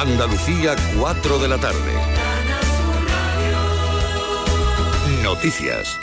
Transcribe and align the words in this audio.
Andalucía, 0.00 0.76
4 0.98 1.38
de 1.40 1.46
la 1.46 1.58
tarde. 1.58 1.92
Noticias. 5.22 5.98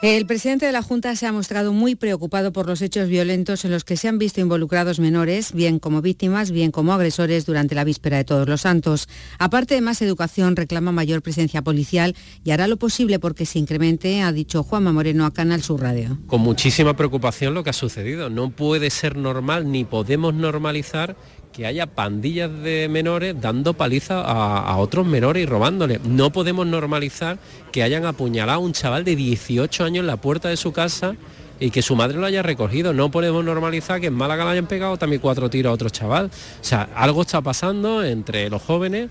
El 0.00 0.26
presidente 0.26 0.66
de 0.66 0.72
la 0.72 0.82
Junta 0.82 1.14
se 1.14 1.26
ha 1.26 1.32
mostrado 1.32 1.72
muy 1.74 1.94
preocupado 1.94 2.50
por 2.50 2.66
los 2.66 2.80
hechos 2.80 3.08
violentos 3.08 3.64
en 3.66 3.70
los 3.70 3.84
que 3.84 3.96
se 3.96 4.08
han 4.08 4.18
visto 4.18 4.40
involucrados 4.40 4.98
menores, 4.98 5.52
bien 5.52 5.78
como 5.78 6.00
víctimas, 6.00 6.50
bien 6.50 6.72
como 6.72 6.94
agresores 6.94 7.44
durante 7.44 7.74
la 7.74 7.84
víspera 7.84 8.16
de 8.16 8.24
Todos 8.24 8.48
los 8.48 8.62
Santos. 8.62 9.08
Aparte 9.38 9.74
de 9.74 9.82
más 9.82 10.00
educación, 10.00 10.56
reclama 10.56 10.90
mayor 10.90 11.20
presencia 11.20 11.62
policial 11.62 12.16
y 12.44 12.50
hará 12.50 12.66
lo 12.66 12.78
posible 12.78 13.18
porque 13.18 13.44
se 13.44 13.58
incremente, 13.58 14.22
ha 14.22 14.32
dicho 14.32 14.64
Juanma 14.64 14.92
Moreno 14.92 15.26
a 15.26 15.34
Canal 15.34 15.62
Sur 15.62 15.82
Radio. 15.82 16.18
Con 16.26 16.40
muchísima 16.40 16.96
preocupación 16.96 17.52
lo 17.52 17.62
que 17.62 17.70
ha 17.70 17.74
sucedido. 17.74 18.28
No 18.28 18.50
puede 18.50 18.88
ser 18.88 19.16
normal 19.16 19.70
ni 19.70 19.84
podemos 19.84 20.34
normalizar 20.34 21.14
que 21.52 21.66
haya 21.66 21.86
pandillas 21.86 22.50
de 22.62 22.88
menores 22.88 23.40
dando 23.40 23.74
paliza 23.74 24.20
a, 24.22 24.76
otros 24.78 25.06
menores 25.06 25.42
y 25.42 25.46
robándoles. 25.46 26.02
No 26.04 26.32
podemos 26.32 26.66
normalizar 26.66 27.38
que 27.70 27.82
hayan 27.82 28.06
apuñalado 28.06 28.58
a 28.58 28.62
un 28.62 28.72
chaval 28.72 29.04
de 29.04 29.16
18 29.16 29.84
años 29.84 30.02
en 30.02 30.06
la 30.06 30.16
puerta 30.16 30.48
de 30.48 30.56
su 30.56 30.72
casa 30.72 31.14
y 31.60 31.70
que 31.70 31.82
su 31.82 31.94
madre 31.94 32.18
lo 32.18 32.26
haya 32.26 32.42
recogido. 32.42 32.92
No 32.92 33.10
podemos 33.10 33.44
normalizar 33.44 34.00
que 34.00 34.08
en 34.08 34.14
Málaga 34.14 34.44
le 34.44 34.52
hayan 34.52 34.66
pegado 34.66 34.96
también 34.96 35.20
cuatro 35.20 35.48
tiros 35.50 35.70
a 35.70 35.74
otro 35.74 35.90
chaval. 35.90 36.26
O 36.26 36.64
sea, 36.64 36.88
algo 36.94 37.22
está 37.22 37.40
pasando 37.40 38.02
entre 38.02 38.48
los 38.50 38.62
jóvenes. 38.62 39.10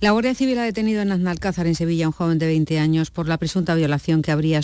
La 0.00 0.10
Guardia 0.10 0.34
Civil 0.34 0.58
ha 0.58 0.64
detenido 0.64 1.02
en 1.02 1.12
Aznalcázar, 1.12 1.66
en 1.66 1.74
Sevilla, 1.74 2.06
un 2.06 2.12
joven 2.12 2.38
de 2.38 2.46
20 2.46 2.78
años 2.78 3.10
por 3.10 3.28
la 3.28 3.38
presunta 3.38 3.74
violación 3.74 4.22
que 4.22 4.30
habrían 4.30 4.62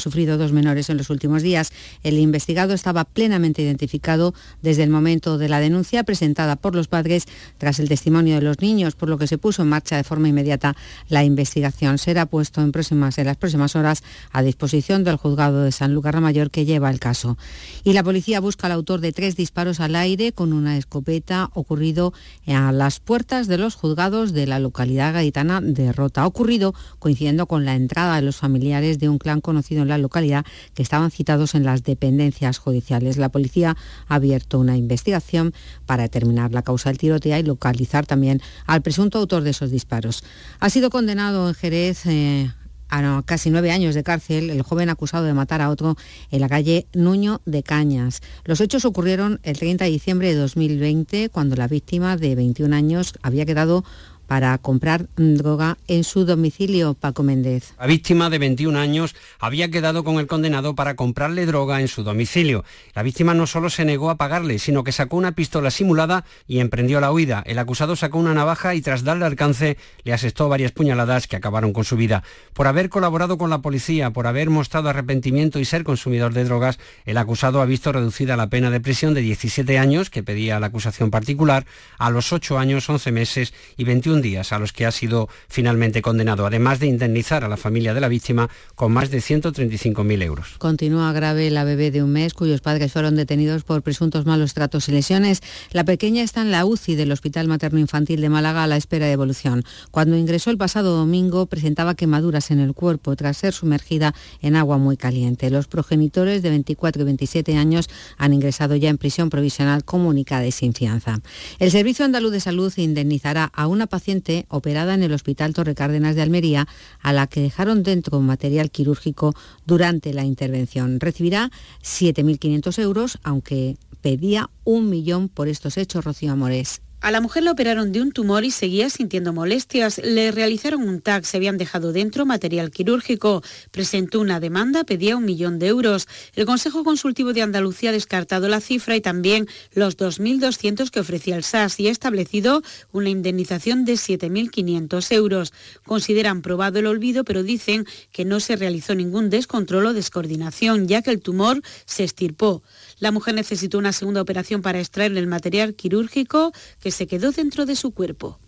sufrido 0.00 0.38
dos 0.38 0.52
menores 0.52 0.90
en 0.90 0.96
los 0.96 1.10
últimos 1.10 1.42
días. 1.42 1.72
El 2.02 2.18
investigado 2.18 2.74
estaba 2.74 3.04
plenamente 3.04 3.62
identificado 3.62 4.34
desde 4.62 4.82
el 4.82 4.90
momento 4.90 5.38
de 5.38 5.48
la 5.48 5.60
denuncia 5.60 6.04
presentada 6.04 6.56
por 6.56 6.74
los 6.74 6.88
padres 6.88 7.26
tras 7.58 7.78
el 7.78 7.88
testimonio 7.88 8.34
de 8.34 8.42
los 8.42 8.60
niños, 8.60 8.94
por 8.94 9.08
lo 9.08 9.18
que 9.18 9.26
se 9.26 9.38
puso 9.38 9.62
en 9.62 9.68
marcha 9.68 9.96
de 9.96 10.04
forma 10.04 10.28
inmediata 10.28 10.76
la 11.08 11.24
investigación. 11.24 11.98
Será 11.98 12.26
puesto 12.26 12.60
en, 12.60 12.72
próximas, 12.72 13.18
en 13.18 13.26
las 13.26 13.36
próximas 13.36 13.76
horas 13.76 14.02
a 14.32 14.42
disposición 14.42 15.04
del 15.04 15.16
juzgado 15.16 15.62
de 15.62 15.72
San 15.72 15.94
Lucas 15.94 16.20
Mayor 16.20 16.50
que 16.50 16.64
lleva 16.64 16.90
el 16.90 16.98
caso. 16.98 17.36
Y 17.84 17.92
la 17.92 18.02
policía 18.02 18.40
busca 18.40 18.66
al 18.66 18.72
autor 18.72 19.00
de 19.00 19.12
tres 19.12 19.36
disparos 19.36 19.80
al 19.80 19.94
aire 19.96 20.32
con 20.32 20.52
una 20.52 20.76
escopeta 20.76 21.50
ocurrido 21.54 22.12
a 22.46 22.72
las 22.72 23.00
puertas 23.00 23.48
de 23.48 23.58
los 23.58 23.74
juzgados 23.74 24.25
de 24.32 24.46
la 24.46 24.58
localidad 24.58 25.14
gaditana 25.14 25.60
de 25.60 25.92
Rota. 25.92 26.22
Ha 26.22 26.26
ocurrido 26.26 26.74
coincidiendo 26.98 27.46
con 27.46 27.64
la 27.64 27.74
entrada 27.74 28.16
de 28.16 28.22
los 28.22 28.36
familiares 28.36 28.98
de 28.98 29.08
un 29.08 29.18
clan 29.18 29.40
conocido 29.40 29.82
en 29.82 29.88
la 29.88 29.98
localidad 29.98 30.44
que 30.74 30.82
estaban 30.82 31.10
citados 31.10 31.54
en 31.54 31.64
las 31.64 31.82
dependencias 31.82 32.58
judiciales. 32.58 33.16
La 33.16 33.28
policía 33.28 33.76
ha 34.08 34.14
abierto 34.14 34.58
una 34.58 34.76
investigación 34.76 35.54
para 35.86 36.04
determinar 36.04 36.52
la 36.52 36.62
causa 36.62 36.90
del 36.90 36.98
tiroteo 36.98 37.38
y 37.38 37.42
localizar 37.42 38.06
también 38.06 38.40
al 38.66 38.82
presunto 38.82 39.18
autor 39.18 39.42
de 39.42 39.50
esos 39.50 39.70
disparos. 39.70 40.24
Ha 40.60 40.70
sido 40.70 40.90
condenado 40.90 41.48
en 41.48 41.54
Jerez 41.54 42.06
eh, 42.06 42.50
a 42.88 43.22
casi 43.24 43.50
nueve 43.50 43.72
años 43.72 43.94
de 43.94 44.02
cárcel 44.02 44.50
el 44.50 44.62
joven 44.62 44.90
acusado 44.90 45.24
de 45.24 45.34
matar 45.34 45.60
a 45.60 45.70
otro 45.70 45.96
en 46.30 46.40
la 46.40 46.48
calle 46.48 46.86
Nuño 46.94 47.40
de 47.44 47.62
Cañas. 47.62 48.20
Los 48.44 48.60
hechos 48.60 48.84
ocurrieron 48.84 49.40
el 49.42 49.58
30 49.58 49.84
de 49.84 49.90
diciembre 49.90 50.28
de 50.28 50.34
2020, 50.34 51.28
cuando 51.30 51.56
la 51.56 51.68
víctima 51.68 52.16
de 52.16 52.34
21 52.34 52.74
años 52.74 53.14
había 53.22 53.46
quedado 53.46 53.84
para 54.26 54.56
comprar 54.58 55.06
droga 55.16 55.78
en 55.88 56.04
su 56.04 56.24
domicilio, 56.24 56.94
Paco 56.94 57.22
Méndez. 57.22 57.74
La 57.78 57.86
víctima 57.86 58.30
de 58.30 58.38
21 58.38 58.78
años 58.78 59.14
había 59.38 59.70
quedado 59.70 60.04
con 60.04 60.18
el 60.18 60.26
condenado 60.26 60.74
para 60.74 60.96
comprarle 60.96 61.46
droga 61.46 61.80
en 61.80 61.88
su 61.88 62.02
domicilio. 62.02 62.64
La 62.94 63.02
víctima 63.02 63.34
no 63.34 63.46
solo 63.46 63.70
se 63.70 63.84
negó 63.84 64.10
a 64.10 64.16
pagarle, 64.16 64.58
sino 64.58 64.84
que 64.84 64.92
sacó 64.92 65.16
una 65.16 65.32
pistola 65.32 65.70
simulada 65.70 66.24
y 66.46 66.60
emprendió 66.60 67.00
la 67.00 67.12
huida. 67.12 67.42
El 67.46 67.58
acusado 67.58 67.96
sacó 67.96 68.18
una 68.18 68.34
navaja 68.34 68.74
y 68.74 68.80
tras 68.80 69.04
darle 69.04 69.24
alcance 69.24 69.76
le 70.04 70.12
asestó 70.12 70.48
varias 70.48 70.72
puñaladas 70.72 71.26
que 71.26 71.36
acabaron 71.36 71.72
con 71.72 71.84
su 71.84 71.96
vida. 71.96 72.22
Por 72.52 72.66
haber 72.66 72.88
colaborado 72.88 73.38
con 73.38 73.50
la 73.50 73.62
policía, 73.62 74.10
por 74.10 74.26
haber 74.26 74.50
mostrado 74.50 74.88
arrepentimiento 74.88 75.58
y 75.58 75.64
ser 75.64 75.84
consumidor 75.84 76.32
de 76.32 76.44
drogas, 76.44 76.78
el 77.04 77.18
acusado 77.18 77.60
ha 77.60 77.66
visto 77.66 77.92
reducida 77.92 78.36
la 78.36 78.48
pena 78.48 78.70
de 78.70 78.80
prisión 78.80 79.14
de 79.14 79.20
17 79.20 79.78
años, 79.78 80.10
que 80.10 80.22
pedía 80.22 80.60
la 80.60 80.68
acusación 80.68 81.10
particular, 81.10 81.66
a 81.98 82.10
los 82.10 82.32
8 82.32 82.58
años, 82.58 82.88
11 82.88 83.12
meses 83.12 83.54
y 83.76 83.84
21 83.84 84.15
días 84.22 84.52
a 84.52 84.58
los 84.58 84.72
que 84.72 84.86
ha 84.86 84.92
sido 84.92 85.28
finalmente 85.48 86.02
condenado, 86.02 86.46
además 86.46 86.80
de 86.80 86.86
indemnizar 86.86 87.44
a 87.44 87.48
la 87.48 87.56
familia 87.56 87.94
de 87.94 88.00
la 88.00 88.08
víctima 88.08 88.48
con 88.74 88.92
más 88.92 89.10
de 89.10 89.18
135.000 89.18 90.22
euros. 90.22 90.54
Continúa 90.58 91.12
grave 91.12 91.50
la 91.50 91.64
bebé 91.64 91.90
de 91.90 92.02
un 92.02 92.12
mes 92.12 92.34
cuyos 92.34 92.60
padres 92.60 92.92
fueron 92.92 93.16
detenidos 93.16 93.64
por 93.64 93.82
presuntos 93.82 94.26
malos 94.26 94.54
tratos 94.54 94.88
y 94.88 94.92
lesiones. 94.92 95.42
La 95.72 95.84
pequeña 95.84 96.22
está 96.22 96.42
en 96.42 96.50
la 96.50 96.64
UCI 96.64 96.94
del 96.94 97.12
Hospital 97.12 97.48
Materno 97.48 97.78
Infantil 97.78 98.20
de 98.20 98.28
Málaga 98.28 98.64
a 98.64 98.66
la 98.66 98.76
espera 98.76 99.06
de 99.06 99.12
evolución. 99.12 99.64
Cuando 99.90 100.16
ingresó 100.16 100.50
el 100.50 100.58
pasado 100.58 100.96
domingo 100.96 101.46
presentaba 101.46 101.94
quemaduras 101.94 102.50
en 102.50 102.60
el 102.60 102.74
cuerpo 102.74 103.16
tras 103.16 103.36
ser 103.36 103.52
sumergida 103.52 104.14
en 104.40 104.56
agua 104.56 104.78
muy 104.78 104.96
caliente. 104.96 105.50
Los 105.50 105.66
progenitores 105.66 106.42
de 106.42 106.50
24 106.50 107.02
y 107.02 107.04
27 107.04 107.56
años 107.56 107.88
han 108.16 108.32
ingresado 108.32 108.76
ya 108.76 108.88
en 108.88 108.98
prisión 108.98 109.30
provisional 109.30 109.84
comunicada 109.84 110.46
y 110.46 110.52
sin 110.52 110.72
fianza. 110.72 111.20
El 111.58 111.70
Servicio 111.70 112.04
Andaluz 112.04 112.32
de 112.32 112.40
Salud 112.40 112.72
indemnizará 112.76 113.44
a 113.44 113.66
una 113.66 113.86
paciente 113.86 114.05
operada 114.48 114.94
en 114.94 115.02
el 115.02 115.12
Hospital 115.12 115.54
Torre 115.54 115.74
Cárdenas 115.74 116.14
de 116.14 116.22
Almería, 116.22 116.68
a 117.00 117.12
la 117.12 117.26
que 117.26 117.40
dejaron 117.40 117.82
dentro 117.82 118.20
material 118.20 118.70
quirúrgico 118.70 119.34
durante 119.66 120.14
la 120.14 120.24
intervención. 120.24 121.00
Recibirá 121.00 121.50
7.500 121.82 122.78
euros, 122.82 123.18
aunque 123.22 123.76
pedía 124.00 124.50
un 124.64 124.88
millón 124.88 125.28
por 125.28 125.48
estos 125.48 125.76
hechos, 125.76 126.04
Rocío 126.04 126.32
Amores. 126.32 126.82
A 127.02 127.10
la 127.10 127.20
mujer 127.20 127.42
la 127.42 127.52
operaron 127.52 127.92
de 127.92 128.00
un 128.00 128.10
tumor 128.10 128.44
y 128.44 128.50
seguía 128.50 128.88
sintiendo 128.88 129.34
molestias. 129.34 130.00
Le 130.02 130.32
realizaron 130.32 130.88
un 130.88 131.02
TAC, 131.02 131.24
se 131.24 131.36
habían 131.36 131.58
dejado 131.58 131.92
dentro 131.92 132.24
material 132.24 132.70
quirúrgico. 132.70 133.42
Presentó 133.70 134.18
una 134.18 134.40
demanda, 134.40 134.82
pedía 134.82 135.16
un 135.16 135.26
millón 135.26 135.58
de 135.58 135.68
euros. 135.68 136.08
El 136.34 136.46
Consejo 136.46 136.84
Consultivo 136.84 137.34
de 137.34 137.42
Andalucía 137.42 137.90
ha 137.90 137.92
descartado 137.92 138.48
la 138.48 138.60
cifra 138.60 138.96
y 138.96 139.02
también 139.02 139.46
los 139.72 139.98
2.200 139.98 140.88
que 140.90 141.00
ofrecía 141.00 141.36
el 141.36 141.44
SAS 141.44 141.78
y 141.78 141.88
ha 141.88 141.92
establecido 141.92 142.62
una 142.92 143.10
indemnización 143.10 143.84
de 143.84 143.92
7.500 143.92 145.12
euros. 145.12 145.52
Consideran 145.84 146.40
probado 146.40 146.78
el 146.78 146.86
olvido, 146.86 147.24
pero 147.24 147.42
dicen 147.42 147.86
que 148.10 148.24
no 148.24 148.40
se 148.40 148.56
realizó 148.56 148.94
ningún 148.94 149.28
descontrol 149.28 149.86
o 149.86 149.92
descoordinación, 149.92 150.88
ya 150.88 151.02
que 151.02 151.10
el 151.10 151.20
tumor 151.20 151.60
se 151.84 152.04
estirpó. 152.04 152.62
La 152.98 153.12
mujer 153.12 153.34
necesitó 153.34 153.78
una 153.78 153.92
segunda 153.92 154.22
operación 154.22 154.62
para 154.62 154.78
extraer 154.78 155.16
el 155.16 155.26
material 155.26 155.74
quirúrgico 155.74 156.52
que 156.80 156.90
se 156.90 157.06
quedó 157.06 157.32
dentro 157.32 157.66
de 157.66 157.76
su 157.76 157.92
cuerpo. 157.92 158.38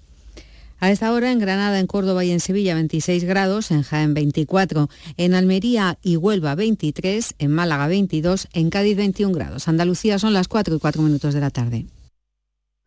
A 0.81 0.91
esta 0.91 1.13
hora 1.13 1.33
en 1.33 1.41
Granada, 1.41 1.81
en 1.81 1.87
Córdoba 1.87 2.25
y 2.25 2.31
en 2.31 2.41
Sevilla 2.41 2.75
26 2.75 3.25
grados, 3.25 3.73
en 3.73 3.83
Jaén 3.83 4.15
24, 4.15 4.89
en 5.17 5.35
Almería 5.35 5.99
y 6.03 6.17
Huelva 6.17 6.55
23, 6.55 7.35
en 7.39 7.51
Málaga 7.51 7.89
22, 7.89 8.49
en 8.53 8.71
Cádiz 8.71 8.97
21 8.97 9.35
grados. 9.35 9.67
Andalucía 9.67 10.19
son 10.19 10.33
las 10.33 10.47
4 10.47 10.77
y 10.77 10.79
4 10.79 11.03
minutos 11.03 11.35
de 11.35 11.41
la 11.41 11.51
tarde. 11.51 11.87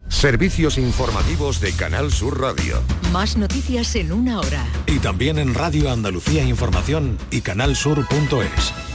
Servicios 0.08 0.78
informativos 0.78 1.60
de 1.60 1.74
Canal 1.74 2.12
Sur 2.12 2.40
Radio. 2.40 2.82
Más 3.12 3.38
noticias 3.38 3.96
en 3.96 4.12
una 4.12 4.40
hora. 4.40 4.66
Y 4.88 5.00
también 5.00 5.38
en 5.38 5.54
Radio 5.54 5.92
Andalucía 5.92 6.44
Información 6.44 7.18
y 7.30 7.42
canalsur.es. 7.42 8.91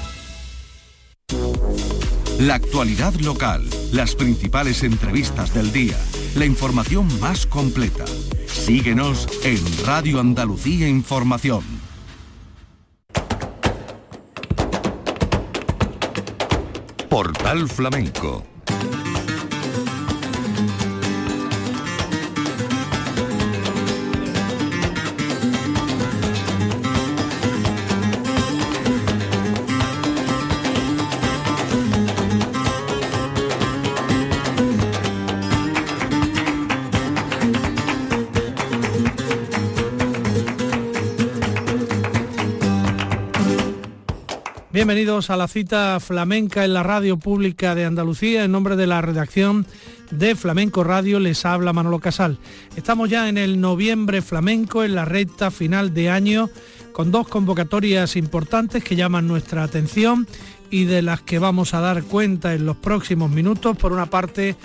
La 2.39 2.57
actualidad 2.57 3.15
local, 3.15 3.65
las 3.93 4.15
principales 4.15 4.83
entrevistas 4.83 5.55
del 5.55 5.73
día, 5.73 5.97
la 6.35 6.45
información 6.45 7.09
más 7.19 7.47
completa. 7.47 8.05
Síguenos 8.47 9.27
en 9.43 9.59
Radio 9.87 10.21
Andalucía 10.21 10.87
Información. 10.87 11.65
Portal 17.09 17.69
Flamenco 17.71 18.56
Bienvenidos 44.77 45.31
a 45.31 45.39
la 45.39 45.49
cita 45.49 45.99
flamenca 46.01 46.63
en 46.63 46.75
la 46.75 46.83
radio 46.83 47.17
pública 47.17 47.75
de 47.75 47.87
Andalucía. 47.87 48.45
En 48.45 48.53
nombre 48.53 48.77
de 48.77 48.87
la 48.87 49.01
redacción 49.01 49.67
de 50.11 50.37
Flamenco 50.37 50.85
Radio 50.85 51.19
les 51.19 51.47
habla 51.47 51.73
Manolo 51.73 51.99
Casal. 51.99 52.37
Estamos 52.77 53.09
ya 53.09 53.31
en 53.31 53.39
el 53.39 53.59
noviembre 53.59 54.21
flamenco, 54.21 54.85
en 54.85 54.95
la 54.95 55.07
recta 55.07 55.51
final 55.51 55.95
de 55.95 56.11
año, 56.11 56.51
con 56.93 57.11
dos 57.11 57.27
convocatorias 57.27 58.17
importantes 58.17 58.85
que 58.85 58.97
llaman 58.97 59.27
nuestra 59.27 59.63
atención 59.63 60.27
y 60.69 60.85
de 60.85 61.01
las 61.01 61.23
que 61.23 61.39
vamos 61.39 61.73
a 61.73 61.81
dar 61.81 62.03
cuenta 62.03 62.53
en 62.53 62.67
los 62.67 62.77
próximos 62.77 63.31
minutos. 63.31 63.79
Por 63.79 63.95
una 63.95 64.11
parte, 64.11 64.57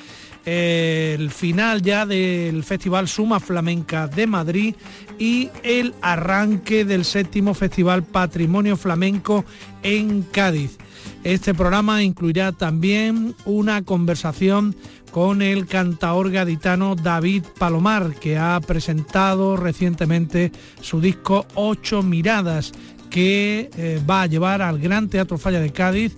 el 0.46 1.30
final 1.30 1.82
ya 1.82 2.06
del 2.06 2.64
Festival 2.64 3.08
Suma 3.08 3.40
Flamenca 3.40 4.08
de 4.08 4.28
Madrid 4.28 4.76
y 5.20 5.50
el 5.64 5.94
arranque 6.02 6.86
del 6.86 7.06
séptimo 7.06 7.54
Festival 7.54 8.04
Patrimonio 8.04 8.78
Flamenco 8.78 9.46
en 9.84 10.24
Cádiz. 10.24 10.78
Este 11.24 11.54
programa 11.54 12.04
incluirá 12.04 12.52
también 12.52 13.36
una 13.46 13.84
conversación 13.84 14.76
con 15.12 15.42
el 15.42 15.68
cantaor 15.68 16.32
gaditano 16.32 16.96
David 16.96 17.44
Palomar, 17.60 18.16
que 18.16 18.38
ha 18.38 18.60
presentado 18.62 19.58
recientemente 19.58 20.52
su 20.82 21.02
disco 21.02 21.46
Ocho 21.54 22.02
Miradas, 22.02 22.72
que 23.10 23.70
eh, 23.78 24.02
va 24.10 24.24
a 24.24 24.28
llevar 24.28 24.62
al 24.62 24.80
Gran 24.80 25.10
Teatro 25.10 25.38
Falla 25.38 25.60
de 25.60 25.72
Cádiz 25.72 26.16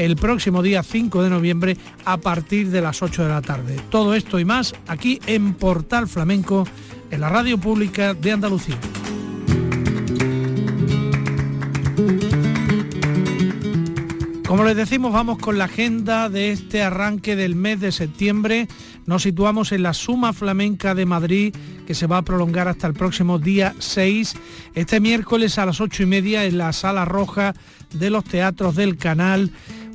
el 0.00 0.16
próximo 0.16 0.62
día 0.62 0.82
5 0.82 1.22
de 1.22 1.28
noviembre 1.28 1.76
a 2.06 2.16
partir 2.16 2.70
de 2.70 2.80
las 2.80 3.02
8 3.02 3.22
de 3.24 3.28
la 3.28 3.42
tarde. 3.42 3.76
Todo 3.90 4.14
esto 4.14 4.40
y 4.40 4.46
más 4.46 4.74
aquí 4.88 5.20
en 5.26 5.52
Portal 5.52 6.08
Flamenco, 6.08 6.66
en 7.10 7.20
la 7.20 7.28
radio 7.28 7.58
pública 7.58 8.14
de 8.14 8.32
Andalucía. 8.32 8.78
Como 14.46 14.64
les 14.64 14.74
decimos, 14.74 15.12
vamos 15.12 15.38
con 15.38 15.58
la 15.58 15.66
agenda 15.66 16.30
de 16.30 16.50
este 16.50 16.82
arranque 16.82 17.36
del 17.36 17.54
mes 17.54 17.78
de 17.78 17.92
septiembre. 17.92 18.68
Nos 19.04 19.22
situamos 19.22 19.70
en 19.70 19.82
la 19.82 19.92
Suma 19.92 20.32
Flamenca 20.32 20.94
de 20.94 21.06
Madrid, 21.06 21.54
que 21.86 21.94
se 21.94 22.06
va 22.06 22.16
a 22.16 22.22
prolongar 22.22 22.68
hasta 22.68 22.86
el 22.86 22.94
próximo 22.94 23.38
día 23.38 23.74
6. 23.78 24.34
Este 24.74 24.98
miércoles 24.98 25.58
a 25.58 25.66
las 25.66 25.80
8 25.80 26.02
y 26.04 26.06
media 26.06 26.46
en 26.46 26.56
la 26.58 26.72
Sala 26.72 27.04
Roja 27.04 27.54
de 27.92 28.10
los 28.10 28.24
Teatros 28.24 28.76
del 28.76 28.96
Canal. 28.96 29.52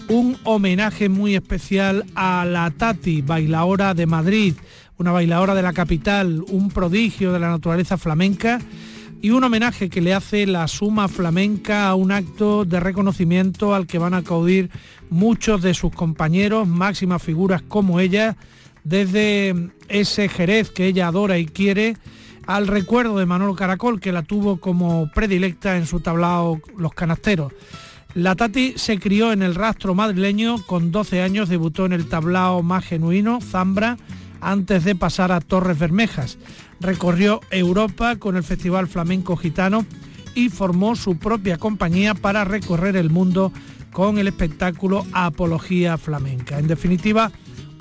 Un 0.07 0.38
homenaje 0.44 1.10
muy 1.10 1.36
especial 1.36 2.06
a 2.13 2.46
la 2.46 2.69
Tati, 2.69 3.24
bailaora 3.24 3.96
de 3.96 4.06
Madrid, 4.06 4.54
una 4.98 5.12
bailaora 5.12 5.56
de 5.56 5.63
la 5.63 5.74
capital, 5.74 6.44
un 6.48 6.69
prodigio 6.69 7.34
de 7.34 7.40
la 7.40 7.50
naturaleza 7.50 7.98
flamenca 7.98 8.60
y 9.22 9.31
un 9.31 9.44
homenaje 9.44 9.90
que 9.90 10.02
le 10.02 10.13
hace 10.13 10.46
la 10.46 10.68
Suma 10.68 11.07
Flamenca 11.07 11.88
a 11.88 11.96
un 11.96 12.12
acto 12.12 12.66
de 12.66 12.80
reconocimiento 12.80 13.74
al 13.74 13.88
que 13.88 13.98
van 13.98 14.13
a 14.13 14.18
acudir 14.18 14.69
muchos 15.10 15.63
de 15.63 15.74
sus 15.74 15.92
compañeros, 15.92 16.68
máximas 16.68 17.24
figuras 17.24 17.63
como 17.63 18.00
ella, 18.00 18.38
desde 18.84 19.72
ese 19.88 20.30
Jerez 20.30 20.69
que 20.69 20.86
ella 20.86 21.07
adora 21.07 21.40
y 21.40 21.48
quiere, 21.48 21.98
al 22.46 22.68
recuerdo 22.68 23.18
de 23.18 23.25
Manolo 23.25 23.56
Caracol, 23.56 24.00
que 24.00 24.12
la 24.12 24.22
tuvo 24.22 24.57
como 24.57 25.10
predilecta 25.16 25.78
en 25.78 25.88
su 25.88 26.00
tablao 26.00 26.62
Los 26.78 26.94
Canasteros. 26.94 27.52
La 28.16 28.36
Tati 28.36 28.74
se 28.78 28.98
crió 28.98 29.32
en 29.32 29.44
el 29.44 29.54
rastro 29.54 29.94
madrileño, 29.94 30.66
con 30.66 30.92
12 30.92 31.22
años 31.22 31.50
debutó 31.50 31.86
en 31.86 31.94
el 31.94 32.08
tablao 32.08 32.64
más 32.64 32.84
genuino, 32.84 33.40
Zambra, 33.42 33.98
antes 34.42 34.84
de 34.84 34.96
pasar 34.96 35.32
a 35.32 35.42
Torres 35.42 35.78
Bermejas 35.78 36.38
recorrió 36.80 37.42
Europa 37.52 38.18
con 38.18 38.36
el 38.36 38.44
Festival 38.44 38.88
Flamenco 38.88 39.36
Gitano 39.36 39.86
y 40.34 40.50
formó 40.50 40.96
su 40.96 41.18
propia 41.18 41.58
compañía 41.58 42.14
para 42.14 42.44
recorrer 42.44 42.96
el 42.98 43.10
mundo 43.10 43.52
con 43.92 44.18
el 44.18 44.28
espectáculo 44.28 45.06
Apología 45.14 45.98
Flamenca. 45.98 46.60
En 46.60 46.68
definitiva, 46.68 47.32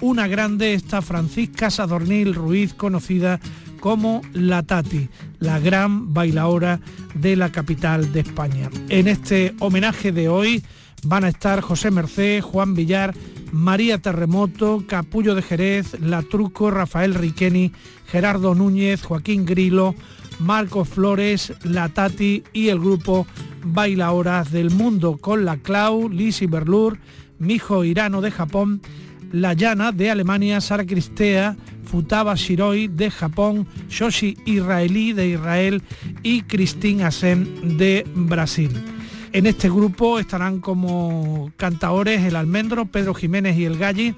una 0.01 0.29
grande 0.29 0.75
esta 0.75 1.03
Francisca 1.03 1.71
Sadornil 1.71 2.35
Ruiz, 2.35 2.75
conocida 2.75 3.41
como 3.85 4.23
La 4.33 4.63
Tati, 4.63 5.11
la 5.41 5.61
gran 5.61 6.15
bailaora 6.15 6.81
de 7.13 7.37
la 7.37 7.53
capital 7.53 8.15
de 8.15 8.21
España. 8.21 8.71
En 8.89 9.09
este 9.09 9.55
homenaje 9.59 10.11
de 10.11 10.31
hoy 10.31 10.65
van 11.03 11.25
a 11.25 11.29
estar 11.29 11.61
José 11.61 11.91
Merced, 11.91 12.41
Juan 12.41 12.73
Villar, 12.73 13.15
María 13.53 13.99
Terremoto, 13.99 14.85
Capullo 14.89 15.35
de 15.35 15.43
Jerez, 15.43 16.01
La 16.01 16.23
Truco, 16.23 16.71
Rafael 16.71 17.13
Riqueni, 17.13 17.73
Gerardo 18.07 18.55
Núñez, 18.55 19.03
Joaquín 19.03 19.45
Grilo, 19.45 19.95
Marcos 20.39 20.89
Flores, 20.89 21.53
La 21.63 21.91
Tati 21.91 22.43
y 22.55 22.69
el 22.69 22.81
grupo 22.81 23.27
Bailaoras 23.65 24.51
del 24.51 24.71
Mundo 24.71 25.19
con 25.19 25.45
la 25.45 25.59
Clau, 25.59 26.09
Lisi 26.09 26.47
Berlur, 26.47 26.99
Mijo 27.39 27.85
Irano 27.85 28.23
de 28.23 28.31
Japón, 28.31 28.81
La 29.35 29.53
Llana 29.53 29.91
de 29.91 30.13
Alemania, 30.13 30.61
Sara 30.61 30.87
Cristea, 30.87 31.57
Futaba 31.83 32.37
Shiroi 32.37 32.87
de 32.87 33.11
Japón, 33.11 33.67
Shoshi 33.89 34.37
Israelí 34.47 35.13
de 35.13 35.31
Israel 35.31 35.83
y 36.23 36.43
Christine 36.43 37.03
Asen 37.03 37.77
de 37.77 38.07
Brasil. 38.15 38.71
En 39.33 39.47
este 39.47 39.69
grupo 39.69 40.21
estarán 40.21 40.61
como 40.61 41.51
cantaores 41.57 42.23
el 42.23 42.37
Almendro, 42.37 42.87
Pedro 42.87 43.13
Jiménez 43.13 43.57
y 43.57 43.65
el 43.65 43.77
Galli. 43.77 44.15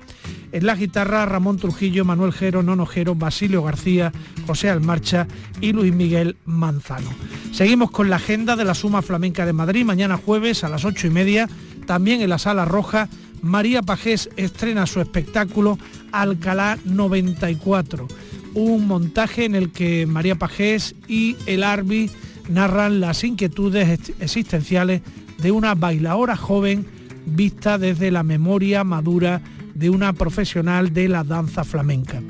En 0.52 0.66
la 0.66 0.74
guitarra 0.74 1.24
Ramón 1.24 1.56
Trujillo, 1.56 2.04
Manuel 2.04 2.34
Jero, 2.34 2.62
Nono 2.62 2.84
Jero, 2.84 3.14
Basilio 3.14 3.62
García, 3.62 4.12
José 4.46 4.68
Almarcha 4.68 5.26
y 5.62 5.72
Luis 5.72 5.94
Miguel 5.94 6.36
Manzano. 6.44 7.08
Seguimos 7.52 7.90
con 7.90 8.10
la 8.10 8.16
agenda 8.16 8.54
de 8.54 8.66
la 8.66 8.74
Suma 8.74 9.00
Flamenca 9.00 9.46
de 9.46 9.54
Madrid. 9.54 9.86
Mañana 9.86 10.18
jueves 10.18 10.62
a 10.62 10.68
las 10.68 10.84
ocho 10.84 11.06
y 11.06 11.10
media, 11.10 11.48
también 11.86 12.20
en 12.20 12.28
la 12.28 12.38
Sala 12.38 12.66
Roja, 12.66 13.08
María 13.42 13.82
Pajés 13.82 14.30
estrena 14.36 14.86
su 14.86 15.00
espectáculo 15.00 15.78
Alcalá 16.12 16.78
94. 16.84 18.08
Un 18.54 18.86
montaje 18.86 19.44
en 19.44 19.54
el 19.54 19.70
que 19.70 20.06
María 20.06 20.36
Pajés 20.36 20.94
y 21.08 21.36
el 21.46 21.62
Arbi 21.62 22.10
narran 22.48 23.00
las 23.00 23.24
inquietudes 23.24 24.00
existenciales 24.20 25.02
de 25.38 25.50
una 25.50 25.74
bailadora 25.74 26.36
joven 26.36 26.86
vista 27.26 27.76
desde 27.76 28.10
la 28.10 28.22
memoria 28.22 28.84
madura 28.84 29.42
de 29.76 29.90
una 29.90 30.12
profesional 30.12 30.92
de 30.92 31.08
la 31.08 31.22
danza 31.22 31.64
flamenca. 31.64 32.22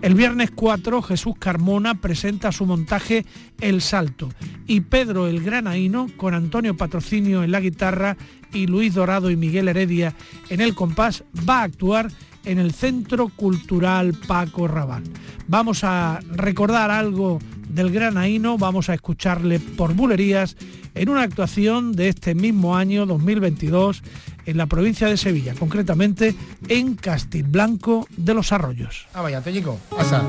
El 0.00 0.14
viernes 0.14 0.50
4 0.50 1.02
Jesús 1.02 1.34
Carmona 1.38 2.00
presenta 2.00 2.52
su 2.52 2.66
montaje 2.66 3.26
El 3.60 3.80
Salto 3.80 4.30
y 4.66 4.80
Pedro 4.80 5.26
el 5.26 5.42
Granaíno 5.42 6.08
con 6.16 6.34
Antonio 6.34 6.76
Patrocinio 6.76 7.42
en 7.42 7.52
la 7.52 7.60
guitarra 7.60 8.16
y 8.52 8.66
Luis 8.66 8.94
Dorado 8.94 9.30
y 9.30 9.36
Miguel 9.36 9.68
Heredia 9.68 10.14
en 10.48 10.60
el 10.60 10.74
compás 10.74 11.24
va 11.48 11.60
a 11.60 11.64
actuar 11.64 12.10
en 12.44 12.58
el 12.58 12.72
Centro 12.72 13.28
Cultural 13.28 14.14
Paco 14.26 14.68
Rabanne. 14.68 15.10
Vamos 15.46 15.84
a 15.84 16.20
recordar 16.30 16.90
algo 16.90 17.38
del 17.68 17.90
Granaíno, 17.90 18.56
vamos 18.56 18.88
a 18.88 18.94
escucharle 18.94 19.58
por 19.58 19.94
bulerías 19.94 20.56
en 20.94 21.08
una 21.08 21.22
actuación 21.22 21.92
de 21.92 22.08
este 22.08 22.34
mismo 22.34 22.76
año 22.76 23.04
2022 23.04 24.02
en 24.46 24.56
la 24.56 24.66
provincia 24.66 25.06
de 25.08 25.16
Sevilla, 25.16 25.54
concretamente 25.54 26.34
en 26.68 26.94
Castilblanco 26.94 28.06
de 28.16 28.34
los 28.34 28.52
Arroyos. 28.52 29.06
Ah, 29.14 29.22
vaya, 29.22 29.40
te 29.40 29.52
pasa. 29.90 30.22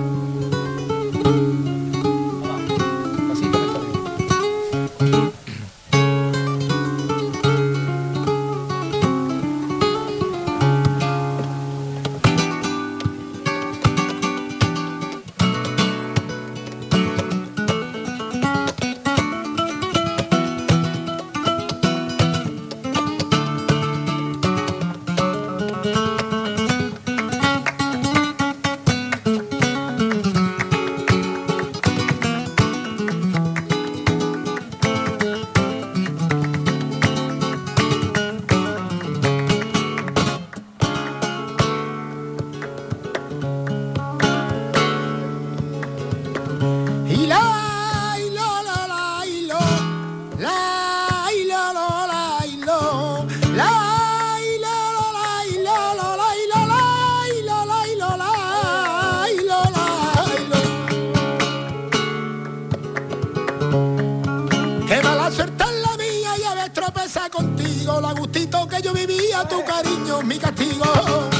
que 68.75 68.81
yo 68.81 68.93
vivía 68.93 69.47
tu 69.47 69.63
cariño, 69.63 70.21
mi 70.23 70.37
castigo. 70.37 71.34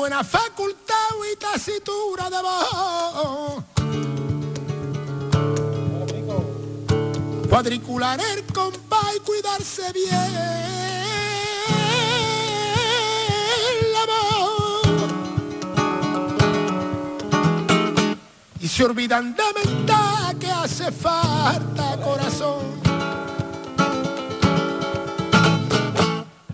Buena 0.00 0.24
facultad 0.24 0.94
y 1.30 1.36
tacitura 1.36 2.30
de 2.30 2.40
voz. 2.40 3.64
Cuadricular 7.50 8.18
el 8.18 8.42
compás 8.46 9.16
y 9.16 9.20
cuidarse 9.20 9.92
bien 9.92 10.32
la 13.92 14.06
voz. 14.06 15.12
Y 18.58 18.68
se 18.68 18.84
olvidan 18.84 19.36
de 19.36 19.44
mentar 19.62 20.34
que 20.36 20.50
hace 20.50 20.90
falta 20.90 22.00
corazón. 22.02 22.80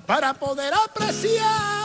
Para 0.05 0.35
poder 0.35 0.75
apreciar 0.75 1.76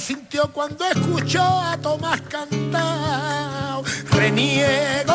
sintió 0.00 0.50
cuando 0.52 0.84
escuchó 0.86 1.42
a 1.42 1.76
Tomás 1.76 2.20
cantar. 2.22 3.82
Reniego 4.10 5.14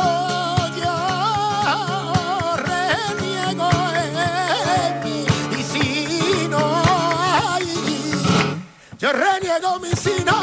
yo, 0.82 2.56
reniego 2.58 3.70
mi 5.04 5.64
si 5.64 6.48
no 6.48 6.84
hay, 6.86 7.68
yo 9.00 9.12
reniego 9.14 9.80
mi 9.80 9.92
sino. 9.96 10.43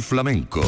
Flamenco 0.00 0.62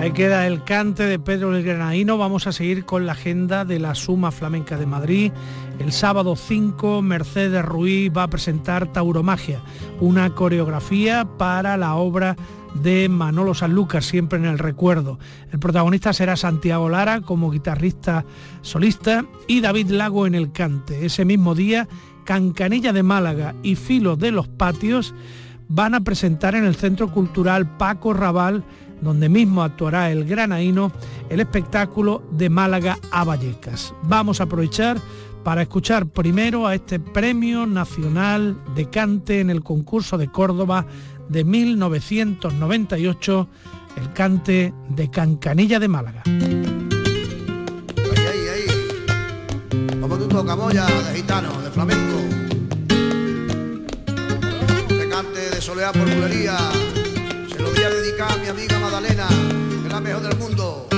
Ahí 0.00 0.12
queda 0.12 0.46
el 0.46 0.64
cante 0.64 1.02
de 1.02 1.18
Pedro 1.18 1.54
el 1.54 1.62
Granadino. 1.62 2.16
Vamos 2.16 2.46
a 2.46 2.52
seguir 2.52 2.86
con 2.86 3.04
la 3.04 3.12
agenda 3.12 3.66
de 3.66 3.78
la 3.78 3.94
Suma 3.94 4.30
Flamenca 4.30 4.78
de 4.78 4.86
Madrid. 4.86 5.30
El 5.78 5.92
sábado 5.92 6.36
5, 6.36 7.02
Mercedes 7.02 7.62
Ruiz 7.62 8.10
va 8.16 8.22
a 8.22 8.30
presentar 8.30 8.90
Tauromagia, 8.90 9.60
una 10.00 10.34
coreografía 10.34 11.28
para 11.36 11.76
la 11.76 11.96
obra 11.96 12.34
de 12.74 13.10
Manolo 13.10 13.52
Sanlúcar, 13.52 14.02
siempre 14.02 14.38
en 14.38 14.46
el 14.46 14.58
recuerdo. 14.58 15.18
El 15.52 15.58
protagonista 15.58 16.14
será 16.14 16.34
Santiago 16.34 16.88
Lara 16.88 17.20
como 17.20 17.50
guitarrista 17.50 18.24
solista 18.62 19.26
y 19.48 19.60
David 19.60 19.90
Lago 19.90 20.26
en 20.26 20.34
el 20.34 20.50
cante. 20.50 21.04
Ese 21.04 21.26
mismo 21.26 21.54
día, 21.54 21.88
Cancanilla 22.24 22.92
de 22.92 23.02
Málaga 23.02 23.54
y 23.62 23.76
Filo 23.76 24.16
de 24.16 24.30
los 24.30 24.48
Patios 24.48 25.14
van 25.68 25.94
a 25.94 26.00
presentar 26.00 26.54
en 26.54 26.64
el 26.64 26.74
Centro 26.74 27.12
Cultural 27.12 27.76
Paco 27.76 28.12
Raval 28.12 28.64
donde 29.00 29.28
mismo 29.28 29.62
actuará 29.62 30.10
el 30.10 30.24
granaíno, 30.24 30.92
el 31.28 31.40
espectáculo 31.40 32.22
de 32.32 32.50
Málaga 32.50 32.98
a 33.10 33.24
Vallecas. 33.24 33.94
Vamos 34.04 34.40
a 34.40 34.44
aprovechar 34.44 34.98
para 35.42 35.62
escuchar 35.62 36.06
primero 36.06 36.66
a 36.66 36.74
este 36.74 37.00
Premio 37.00 37.66
Nacional 37.66 38.58
de 38.74 38.90
Cante 38.90 39.40
en 39.40 39.50
el 39.50 39.62
concurso 39.62 40.18
de 40.18 40.28
Córdoba 40.28 40.86
de 41.28 41.44
1998, 41.44 43.48
el 43.96 44.12
cante 44.12 44.74
de 44.88 45.10
Cancanilla 45.10 45.78
de 45.78 45.88
Málaga. 45.88 46.22
Moya 50.44 50.86
de 50.86 51.16
gitano, 51.16 51.60
de 51.62 51.70
flamenco. 51.70 52.16
De 54.88 55.08
cante 55.08 55.50
de 55.50 55.60
soleá 55.60 55.92
por 55.92 56.08
bulería. 56.08 56.56
Se 57.48 57.58
lo 57.58 57.70
voy 57.70 57.82
a 57.82 57.90
dedicar 57.90 58.32
a 58.32 58.36
mi 58.36 58.48
amiga 58.48 58.78
Magdalena, 58.78 59.28
que 59.28 59.86
es 59.86 59.92
la 59.92 60.00
mejor 60.00 60.22
del 60.22 60.38
mundo. 60.38 60.89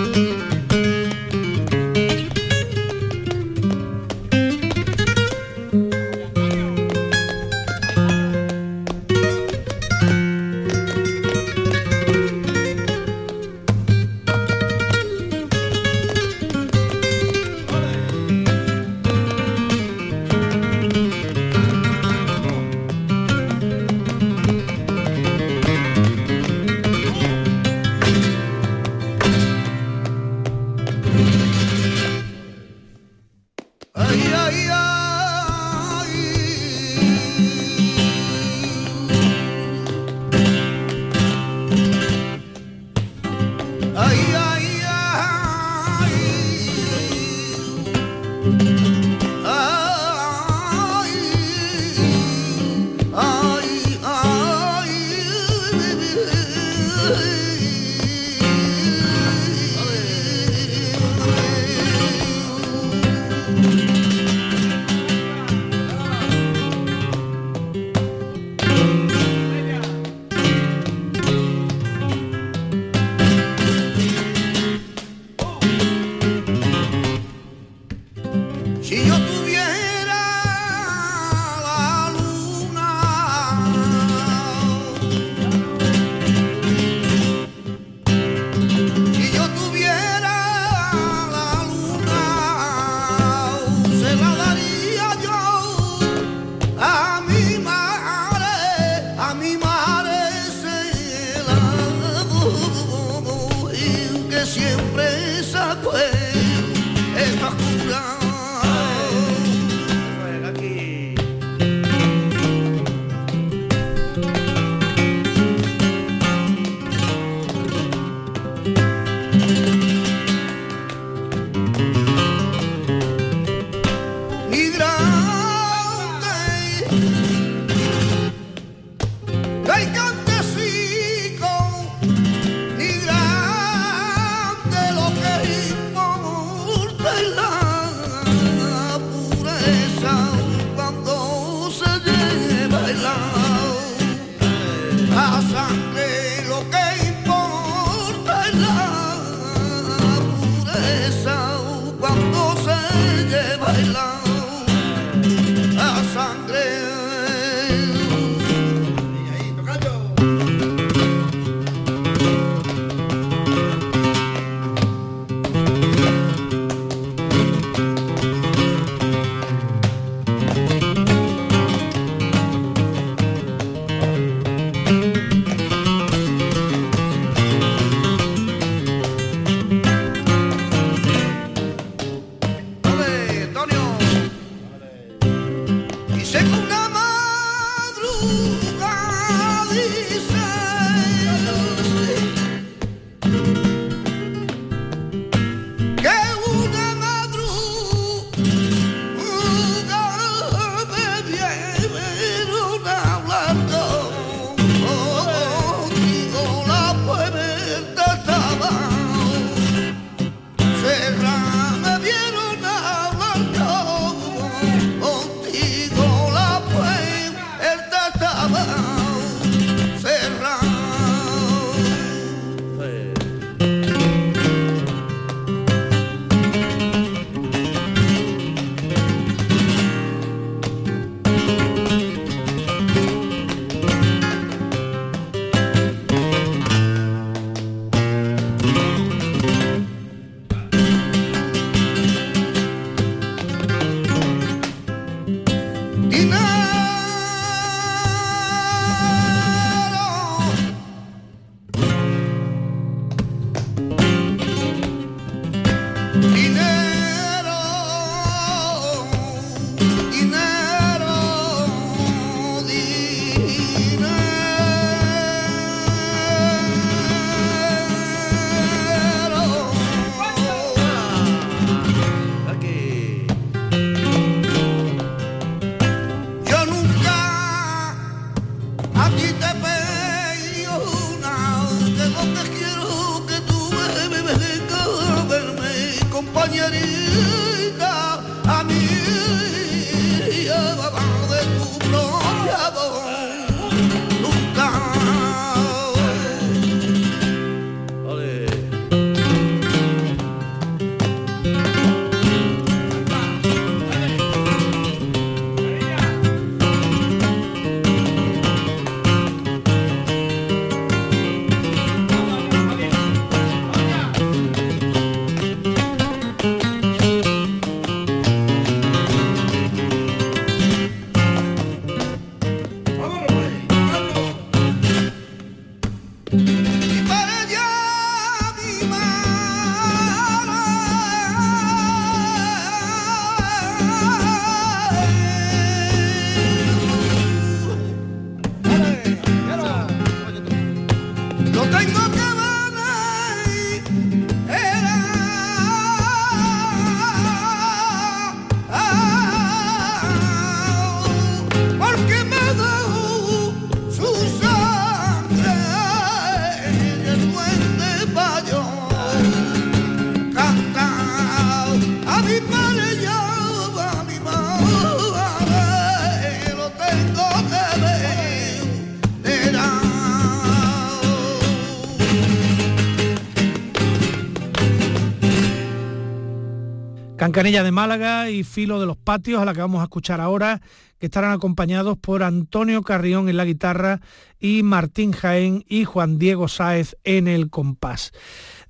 Canilla 377.32 377.64
de 377.64 377.72
Málaga 377.72 378.30
y 378.30 378.44
Filo 378.44 378.78
de 378.78 378.86
los 378.86 378.96
Patios, 378.96 379.40
a 379.40 379.44
la 379.44 379.54
que 379.54 379.60
vamos 379.60 379.80
a 379.80 379.84
escuchar 379.84 380.20
ahora, 380.20 380.60
que 380.98 381.06
estarán 381.06 381.32
acompañados 381.32 381.96
por 381.98 382.22
Antonio 382.22 382.82
Carrión 382.82 383.28
en 383.28 383.36
la 383.36 383.44
guitarra 383.44 384.00
y 384.38 384.62
Martín 384.62 385.12
Jaén 385.12 385.64
y 385.66 385.84
Juan 385.84 386.18
Diego 386.18 386.46
Sáez 386.46 386.96
en 387.04 387.28
el 387.28 387.48
compás. 387.48 388.12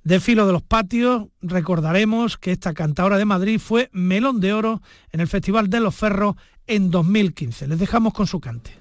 De 0.03 0.19
Filo 0.19 0.47
de 0.47 0.53
los 0.53 0.63
Patios 0.63 1.27
recordaremos 1.41 2.37
que 2.37 2.51
esta 2.51 2.73
cantadora 2.73 3.17
de 3.17 3.25
Madrid 3.25 3.59
fue 3.59 3.89
Melón 3.91 4.39
de 4.39 4.53
Oro 4.53 4.81
en 5.11 5.19
el 5.19 5.27
Festival 5.27 5.69
de 5.69 5.81
los 5.81 5.95
Ferros 5.95 6.35
en 6.65 6.89
2015. 6.89 7.67
Les 7.67 7.79
dejamos 7.79 8.13
con 8.13 8.27
su 8.27 8.39
cante. 8.39 8.71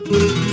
Reniego 0.00 0.38
de 0.38 0.47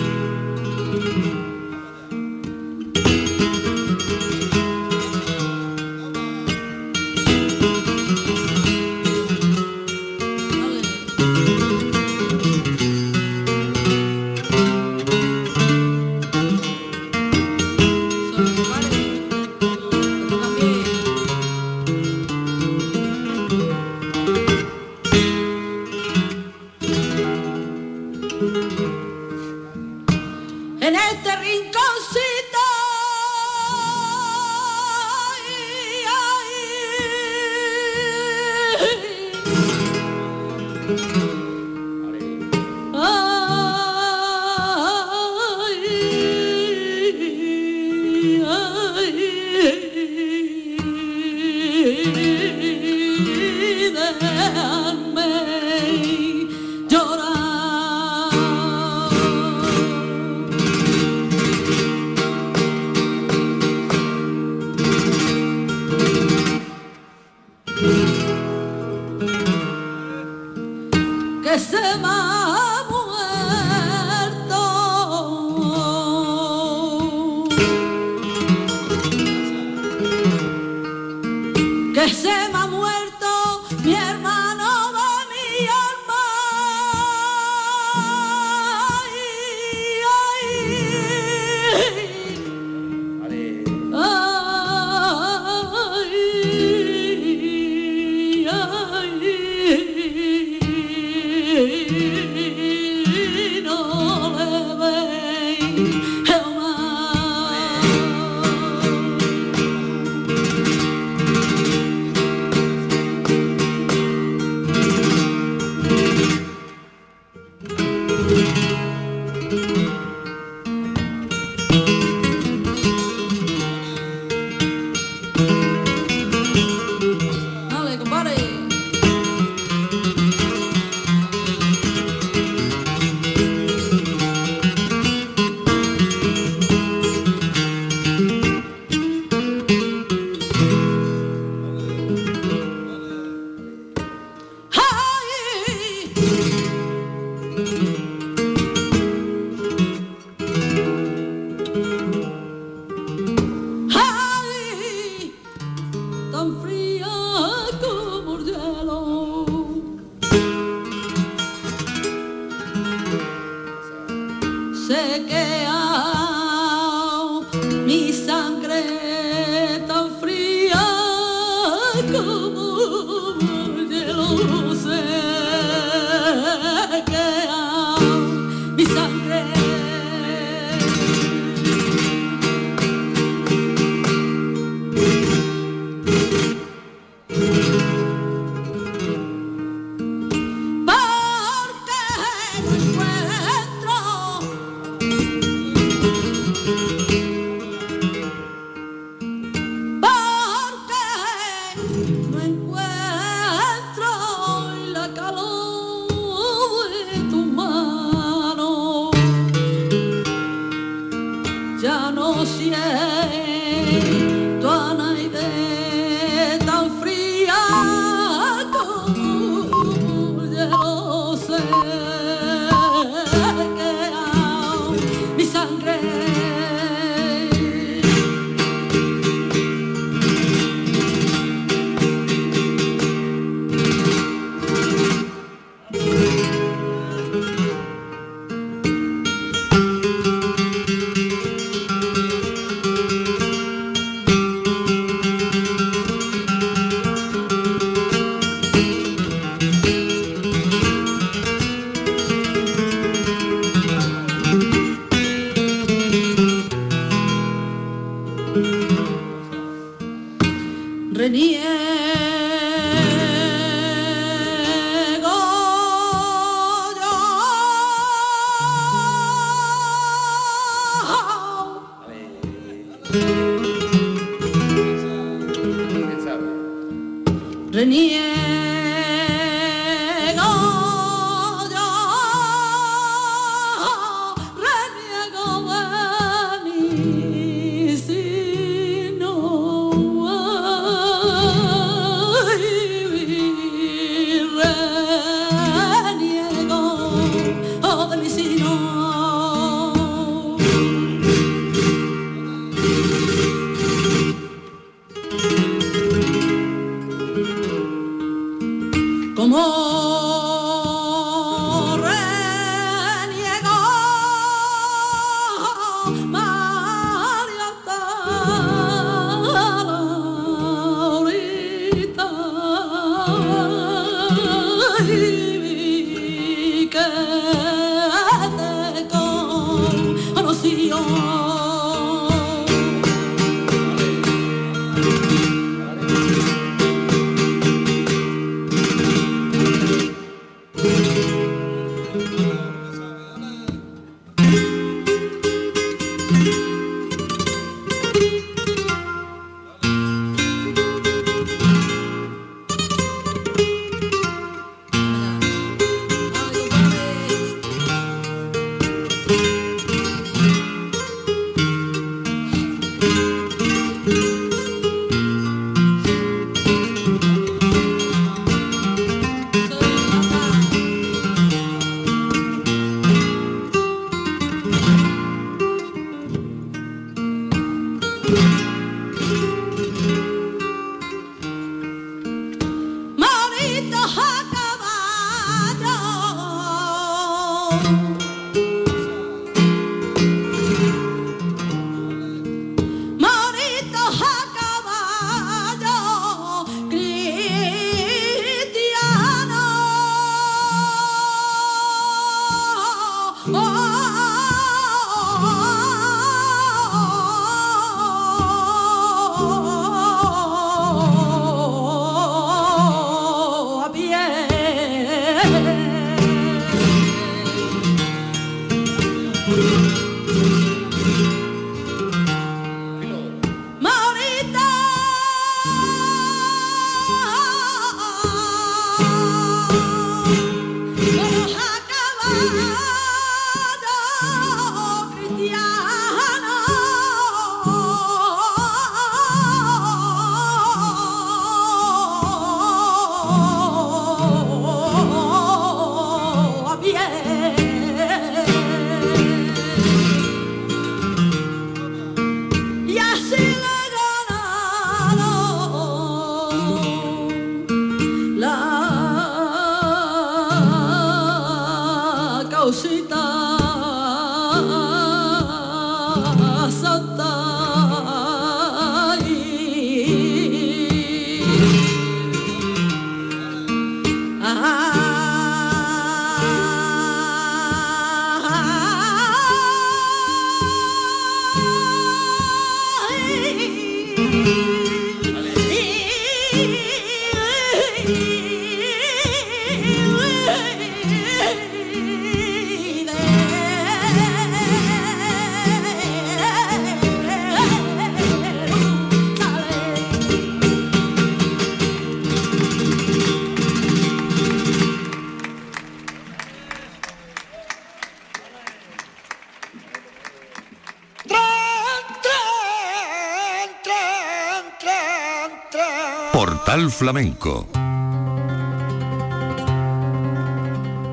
Flamenco. 516.96 517.67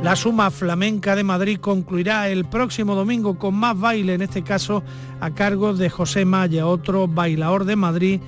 La 0.01 0.15
Suma 0.15 0.53
Flamenca 0.53 1.17
de 1.17 1.25
Madrid 1.25 1.59
concluirá 1.59 2.29
el 2.29 2.45
próximo 2.45 2.95
domingo 2.95 3.37
con 3.37 3.55
más 3.55 3.77
baile, 3.77 4.15
en 4.15 4.23
este 4.23 4.45
caso 4.45 4.85
a 5.21 5.31
cargo 5.31 5.75
de 5.75 5.91
José 5.91 6.25
Maya, 6.25 6.69
otro 6.69 7.09
bailador 7.09 7.65
de 7.65 7.75
Madrid 7.75 8.21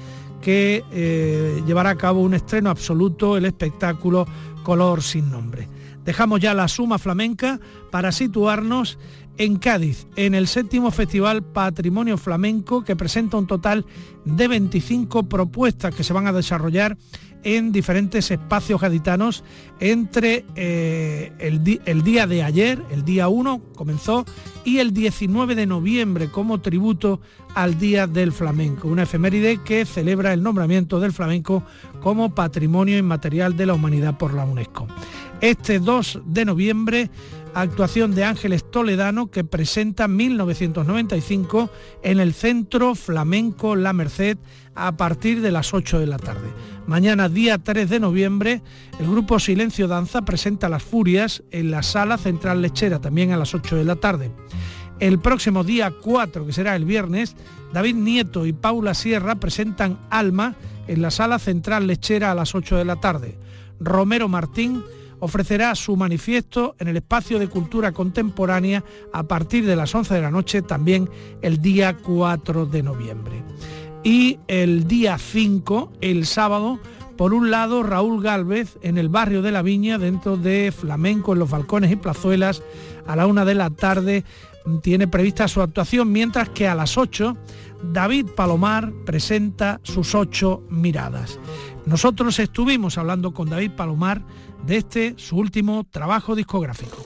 que 0.42 0.84
eh, 0.90 1.62
llevará 1.64 1.90
a 1.90 1.96
cabo 1.96 2.22
un 2.22 2.34
estreno 2.34 2.70
absoluto, 2.70 3.36
el 3.36 3.44
espectáculo 3.44 4.26
Color 4.64 5.00
sin 5.00 5.30
nombre. 5.30 5.68
Dejamos 6.04 6.40
ya 6.40 6.54
la 6.54 6.66
Suma 6.66 6.98
Flamenca 6.98 7.60
para 7.92 8.10
situarnos 8.10 8.98
en 9.38 9.56
Cádiz, 9.56 10.06
en 10.16 10.34
el 10.34 10.46
séptimo 10.46 10.90
Festival 10.90 11.42
Patrimonio 11.42 12.16
Flamenco, 12.18 12.84
que 12.84 12.96
presenta 12.96 13.36
un 13.36 13.46
total 13.46 13.84
de 14.24 14.48
25 14.48 15.24
propuestas 15.28 15.94
que 15.94 16.04
se 16.04 16.12
van 16.12 16.26
a 16.26 16.32
desarrollar 16.32 16.96
en 17.44 17.72
diferentes 17.72 18.30
espacios 18.30 18.80
gaditanos 18.80 19.44
entre 19.78 20.46
eh, 20.56 21.32
el, 21.38 21.80
el, 21.84 22.02
día 22.02 22.26
de 22.26 22.42
ayer, 22.42 22.82
el 22.90 23.04
día 23.04 23.28
1 23.28 23.60
comenzó, 23.74 24.24
y 24.64 24.78
el 24.78 24.94
19 24.94 25.54
de 25.54 25.66
noviembre 25.66 26.30
como 26.30 26.60
tributo 26.60 27.20
al 27.54 27.78
Día 27.78 28.06
del 28.06 28.32
Flamenco, 28.32 28.88
una 28.88 29.02
efeméride 29.02 29.58
que 29.62 29.84
celebra 29.84 30.32
el 30.32 30.42
nombramiento 30.42 30.98
del 31.00 31.12
flamenco 31.12 31.62
como 32.02 32.34
Patrimonio 32.34 32.98
Inmaterial 32.98 33.56
de 33.56 33.66
la 33.66 33.74
Humanidad 33.74 34.16
por 34.16 34.34
la 34.34 34.44
UNESCO. 34.44 34.88
Este 35.40 35.78
2 35.78 36.20
de 36.24 36.44
noviembre 36.46 37.10
actuación 37.54 38.14
de 38.14 38.24
Ángeles 38.24 38.68
Toledano 38.70 39.30
que 39.30 39.44
presenta 39.44 40.08
1995 40.08 41.70
en 42.02 42.20
el 42.20 42.34
Centro 42.34 42.94
Flamenco 42.94 43.76
La 43.76 43.92
Merced 43.92 44.38
a 44.74 44.96
partir 44.96 45.40
de 45.40 45.52
las 45.52 45.72
8 45.72 46.00
de 46.00 46.06
la 46.06 46.18
tarde. 46.18 46.52
Mañana, 46.86 47.28
día 47.28 47.58
3 47.58 47.88
de 47.88 48.00
noviembre, 48.00 48.62
el 48.98 49.06
grupo 49.06 49.38
Silencio 49.38 49.88
Danza 49.88 50.22
presenta 50.22 50.68
Las 50.68 50.82
Furias 50.82 51.42
en 51.50 51.70
la 51.70 51.82
Sala 51.82 52.18
Central 52.18 52.60
Lechera, 52.60 53.00
también 53.00 53.32
a 53.32 53.36
las 53.36 53.54
8 53.54 53.76
de 53.76 53.84
la 53.84 53.96
tarde. 53.96 54.30
El 55.00 55.18
próximo 55.18 55.64
día 55.64 55.92
4, 56.02 56.46
que 56.46 56.52
será 56.52 56.76
el 56.76 56.84
viernes, 56.84 57.36
David 57.72 57.96
Nieto 57.96 58.46
y 58.46 58.52
Paula 58.52 58.94
Sierra 58.94 59.36
presentan 59.36 59.98
Alma 60.10 60.56
en 60.86 61.02
la 61.02 61.10
Sala 61.10 61.38
Central 61.38 61.86
Lechera 61.86 62.30
a 62.30 62.34
las 62.34 62.54
8 62.54 62.76
de 62.76 62.84
la 62.84 62.96
tarde. 62.96 63.38
Romero 63.80 64.28
Martín 64.28 64.82
ofrecerá 65.24 65.74
su 65.74 65.96
manifiesto 65.96 66.76
en 66.78 66.88
el 66.88 66.98
espacio 66.98 67.38
de 67.38 67.48
cultura 67.48 67.92
contemporánea 67.92 68.84
a 69.10 69.22
partir 69.22 69.64
de 69.64 69.74
las 69.74 69.94
11 69.94 70.12
de 70.12 70.20
la 70.20 70.30
noche, 70.30 70.60
también 70.60 71.08
el 71.40 71.62
día 71.62 71.96
4 71.96 72.66
de 72.66 72.82
noviembre. 72.82 73.42
Y 74.02 74.38
el 74.48 74.86
día 74.86 75.16
5, 75.16 75.94
el 76.02 76.26
sábado, 76.26 76.78
por 77.16 77.32
un 77.32 77.50
lado, 77.50 77.82
Raúl 77.82 78.22
Galvez 78.22 78.76
en 78.82 78.98
el 78.98 79.08
barrio 79.08 79.40
de 79.40 79.50
la 79.50 79.62
Viña, 79.62 79.96
dentro 79.96 80.36
de 80.36 80.70
Flamenco, 80.76 81.32
en 81.32 81.38
los 81.38 81.48
balcones 81.48 81.90
y 81.90 81.96
plazuelas, 81.96 82.62
a 83.06 83.16
la 83.16 83.26
una 83.26 83.46
de 83.46 83.54
la 83.54 83.70
tarde 83.70 84.24
tiene 84.82 85.08
prevista 85.08 85.48
su 85.48 85.62
actuación, 85.62 86.12
mientras 86.12 86.50
que 86.50 86.68
a 86.68 86.74
las 86.74 86.98
8 86.98 87.34
David 87.92 88.26
Palomar 88.36 88.92
presenta 89.04 89.80
sus 89.82 90.14
ocho 90.14 90.62
miradas. 90.70 91.38
Nosotros 91.86 92.38
estuvimos 92.38 92.96
hablando 92.96 93.34
con 93.34 93.50
David 93.50 93.72
Palomar 93.72 94.22
de 94.66 94.76
este 94.78 95.14
su 95.18 95.36
último 95.36 95.84
trabajo 95.90 96.34
discográfico. 96.34 97.04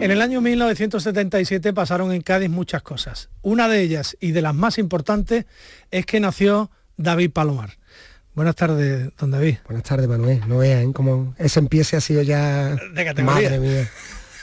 En 0.00 0.10
el 0.10 0.20
año 0.20 0.42
1977 0.42 1.72
pasaron 1.72 2.12
en 2.12 2.20
Cádiz 2.20 2.50
muchas 2.50 2.82
cosas. 2.82 3.30
Una 3.40 3.68
de 3.68 3.80
ellas 3.80 4.18
y 4.20 4.32
de 4.32 4.42
las 4.42 4.54
más 4.54 4.76
importantes 4.76 5.46
es 5.90 6.04
que 6.04 6.20
nació 6.20 6.70
David 6.98 7.30
Palomar. 7.30 7.78
Buenas 8.34 8.56
tardes, 8.56 9.12
don 9.16 9.30
David. 9.30 9.58
Buenas 9.64 9.84
tardes, 9.84 10.08
Manuel. 10.08 10.40
No 10.48 10.58
vean 10.58 10.92
cómo 10.92 11.36
ese 11.38 11.60
empiece 11.60 11.96
ha 11.96 12.00
sido 12.00 12.20
ya... 12.22 12.74
De 12.74 13.04
categoría. 13.04 13.50
Madre 13.50 13.60
mía. 13.60 13.90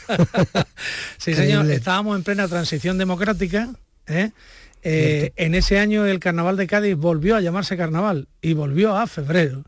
sí, 1.17 1.33
señor. 1.33 1.69
Estábamos 1.69 2.15
en 2.15 2.23
plena 2.23 2.47
transición 2.47 2.97
democrática. 2.97 3.69
¿eh? 4.07 4.31
Eh, 4.81 5.33
en 5.35 5.55
ese 5.55 5.77
año 5.77 6.05
el 6.05 6.19
Carnaval 6.19 6.55
de 6.55 6.67
Cádiz 6.67 6.95
volvió 6.95 7.35
a 7.35 7.41
llamarse 7.41 7.75
Carnaval 7.75 8.29
y 8.41 8.53
volvió 8.53 8.95
a 8.95 9.07
febrero. 9.07 9.65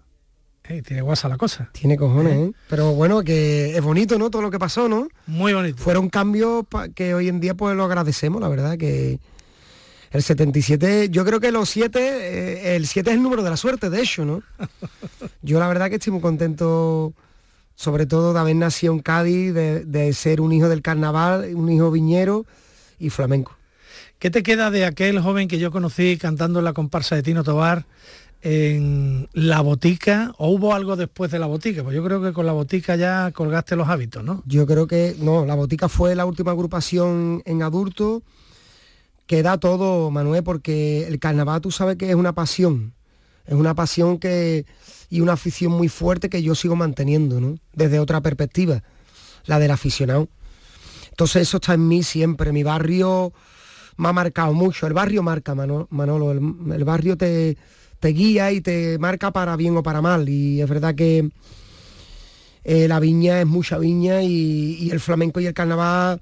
Eh, 0.69 0.81
tiene 0.81 1.01
guasa 1.01 1.27
la 1.27 1.35
cosa. 1.35 1.69
Tiene 1.73 1.97
cojones, 1.97 2.33
¿eh? 2.33 2.51
Pero 2.69 2.93
bueno, 2.93 3.23
que 3.23 3.75
es 3.75 3.81
bonito, 3.81 4.17
¿no? 4.17 4.29
Todo 4.29 4.41
lo 4.41 4.51
que 4.51 4.59
pasó, 4.59 4.87
¿no? 4.87 5.09
Muy 5.27 5.51
bonito. 5.51 5.83
Fueron 5.83 6.07
cambios 6.07 6.63
que 6.95 7.13
hoy 7.13 7.27
en 7.27 7.41
día 7.41 7.55
pues 7.55 7.75
lo 7.75 7.83
agradecemos, 7.83 8.41
la 8.41 8.47
verdad, 8.47 8.77
que 8.77 9.19
el 10.13 10.21
77, 10.21 11.09
yo 11.09 11.25
creo 11.25 11.39
que 11.39 11.51
los 11.51 11.67
7, 11.69 11.99
eh, 11.99 12.75
el 12.75 12.85
7 12.85 13.09
es 13.09 13.15
el 13.15 13.23
número 13.23 13.41
de 13.41 13.49
la 13.49 13.57
suerte, 13.57 13.89
de 13.89 13.99
hecho, 13.99 14.23
¿no? 14.23 14.43
yo 15.41 15.59
la 15.59 15.67
verdad 15.67 15.89
que 15.89 15.95
estoy 15.95 16.13
muy 16.13 16.21
contento, 16.21 17.13
sobre 17.75 18.05
todo 18.05 18.31
de 18.31 18.39
haber 18.39 18.55
nacido 18.55 18.93
en 18.93 18.99
Cádiz, 18.99 19.53
de, 19.55 19.85
de 19.85 20.13
ser 20.13 20.39
un 20.39 20.53
hijo 20.53 20.69
del 20.69 20.83
carnaval, 20.83 21.55
un 21.55 21.71
hijo 21.71 21.89
viñero 21.89 22.45
y 22.99 23.09
flamenco. 23.09 23.57
¿Qué 24.19 24.29
te 24.29 24.43
queda 24.43 24.69
de 24.69 24.85
aquel 24.85 25.19
joven 25.19 25.47
que 25.47 25.57
yo 25.57 25.71
conocí 25.71 26.17
cantando 26.17 26.59
en 26.59 26.65
la 26.65 26.73
comparsa 26.73 27.15
de 27.15 27.23
Tino 27.23 27.43
Tobar? 27.43 27.85
en 28.45 29.29
la 29.31 29.61
botica 29.61 30.33
o 30.37 30.49
hubo 30.49 30.73
algo 30.75 30.97
después 30.97 31.31
de 31.31 31.39
la 31.39 31.47
botica? 31.47 31.81
Pues 31.81 31.95
yo 31.95 32.03
creo 32.03 32.21
que 32.21 32.33
con 32.33 32.45
la 32.45 32.51
botica 32.51 32.97
ya 32.97 33.31
colgaste 33.31 33.77
los 33.77 33.87
hábitos, 33.87 34.21
¿no? 34.21 34.43
Yo 34.45 34.67
creo 34.67 34.85
que 34.85 35.15
no, 35.17 35.45
la 35.45 35.55
botica 35.55 35.87
fue 35.87 36.13
la 36.13 36.25
última 36.25 36.51
agrupación 36.51 37.41
en 37.45 37.63
adulto 37.63 38.21
que 39.25 39.43
da 39.43 39.57
todo, 39.57 40.11
Manuel, 40.11 40.43
porque 40.43 41.07
el 41.07 41.19
carnaval 41.19 41.61
tú 41.61 41.71
sabes 41.71 41.97
que 41.97 42.09
es 42.09 42.15
una 42.15 42.33
pasión, 42.33 42.93
es 43.45 43.53
una 43.53 43.73
pasión 43.75 44.17
que 44.17 44.65
y 45.09 45.21
una 45.21 45.33
afición 45.33 45.71
muy 45.71 45.89
fuerte 45.89 46.29
que 46.29 46.41
yo 46.41 46.55
sigo 46.55 46.75
manteniendo, 46.75 47.39
¿no? 47.39 47.57
Desde 47.73 47.99
otra 47.99 48.21
perspectiva, 48.21 48.83
la 49.45 49.59
del 49.59 49.71
aficionado. 49.71 50.27
Entonces 51.09 51.43
eso 51.43 51.57
está 51.57 51.75
en 51.75 51.87
mí 51.87 52.01
siempre, 52.03 52.51
mi 52.51 52.63
barrio 52.63 53.31
me 53.97 54.07
ha 54.07 54.13
marcado 54.13 54.53
mucho, 54.53 54.87
el 54.87 54.93
barrio 54.93 55.21
marca, 55.21 55.53
Manolo, 55.53 56.31
el 56.31 56.83
barrio 56.83 57.15
te 57.15 57.57
te 58.03 58.09
guía 58.09 58.51
y 58.51 58.59
te 58.59 58.99
marca 58.99 59.31
para 59.31 59.55
bien 59.55 59.77
o 59.77 59.81
para 59.81 60.01
mal. 60.01 60.27
Y 60.27 60.59
es 60.59 60.67
verdad 60.67 60.93
que 60.93 61.29
eh, 62.65 62.85
la 62.89 62.99
viña 62.99 63.39
es 63.39 63.47
mucha 63.47 63.77
viña 63.77 64.21
y, 64.21 64.89
el 64.91 64.99
flamenco 64.99 65.39
y 65.39 65.45
el 65.45 65.53
carnaval 65.53 66.21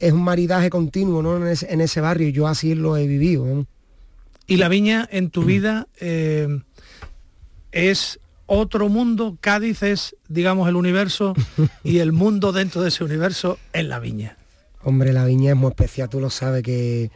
es 0.00 0.12
un 0.12 0.22
maridaje 0.22 0.70
continuo 0.70 1.22
¿no? 1.22 1.36
en, 1.36 1.80
ese, 1.80 2.00
barrio 2.00 2.28
y 2.28 2.32
yo 2.32 2.48
así 2.48 2.74
lo 2.74 2.96
he 2.96 3.06
vivido. 3.06 3.66
¿Y 4.46 4.56
la 4.56 4.68
viña 4.68 5.06
en 5.12 5.30
tu 5.30 5.44
vida 5.44 5.86
eh, 6.00 6.48
es 7.70 8.18
otro 8.46 8.88
mundo? 8.88 9.36
Cádiz 9.40 9.82
es, 9.82 10.16
digamos, 10.28 10.68
el 10.68 10.76
universo 10.76 11.34
y 11.84 11.98
el 11.98 12.12
mundo 12.12 12.50
dentro 12.50 12.82
de 12.82 12.88
ese 12.88 13.04
universo 13.04 13.58
en 13.72 13.90
la 13.90 14.00
viña. 14.00 14.36
Hombre, 14.82 15.12
la 15.12 15.26
viña 15.26 15.50
es 15.50 15.56
muy 15.56 15.68
especial, 15.68 16.08
tú 16.08 16.18
lo 16.18 16.30
sabes 16.30 16.62
que 16.62 17.10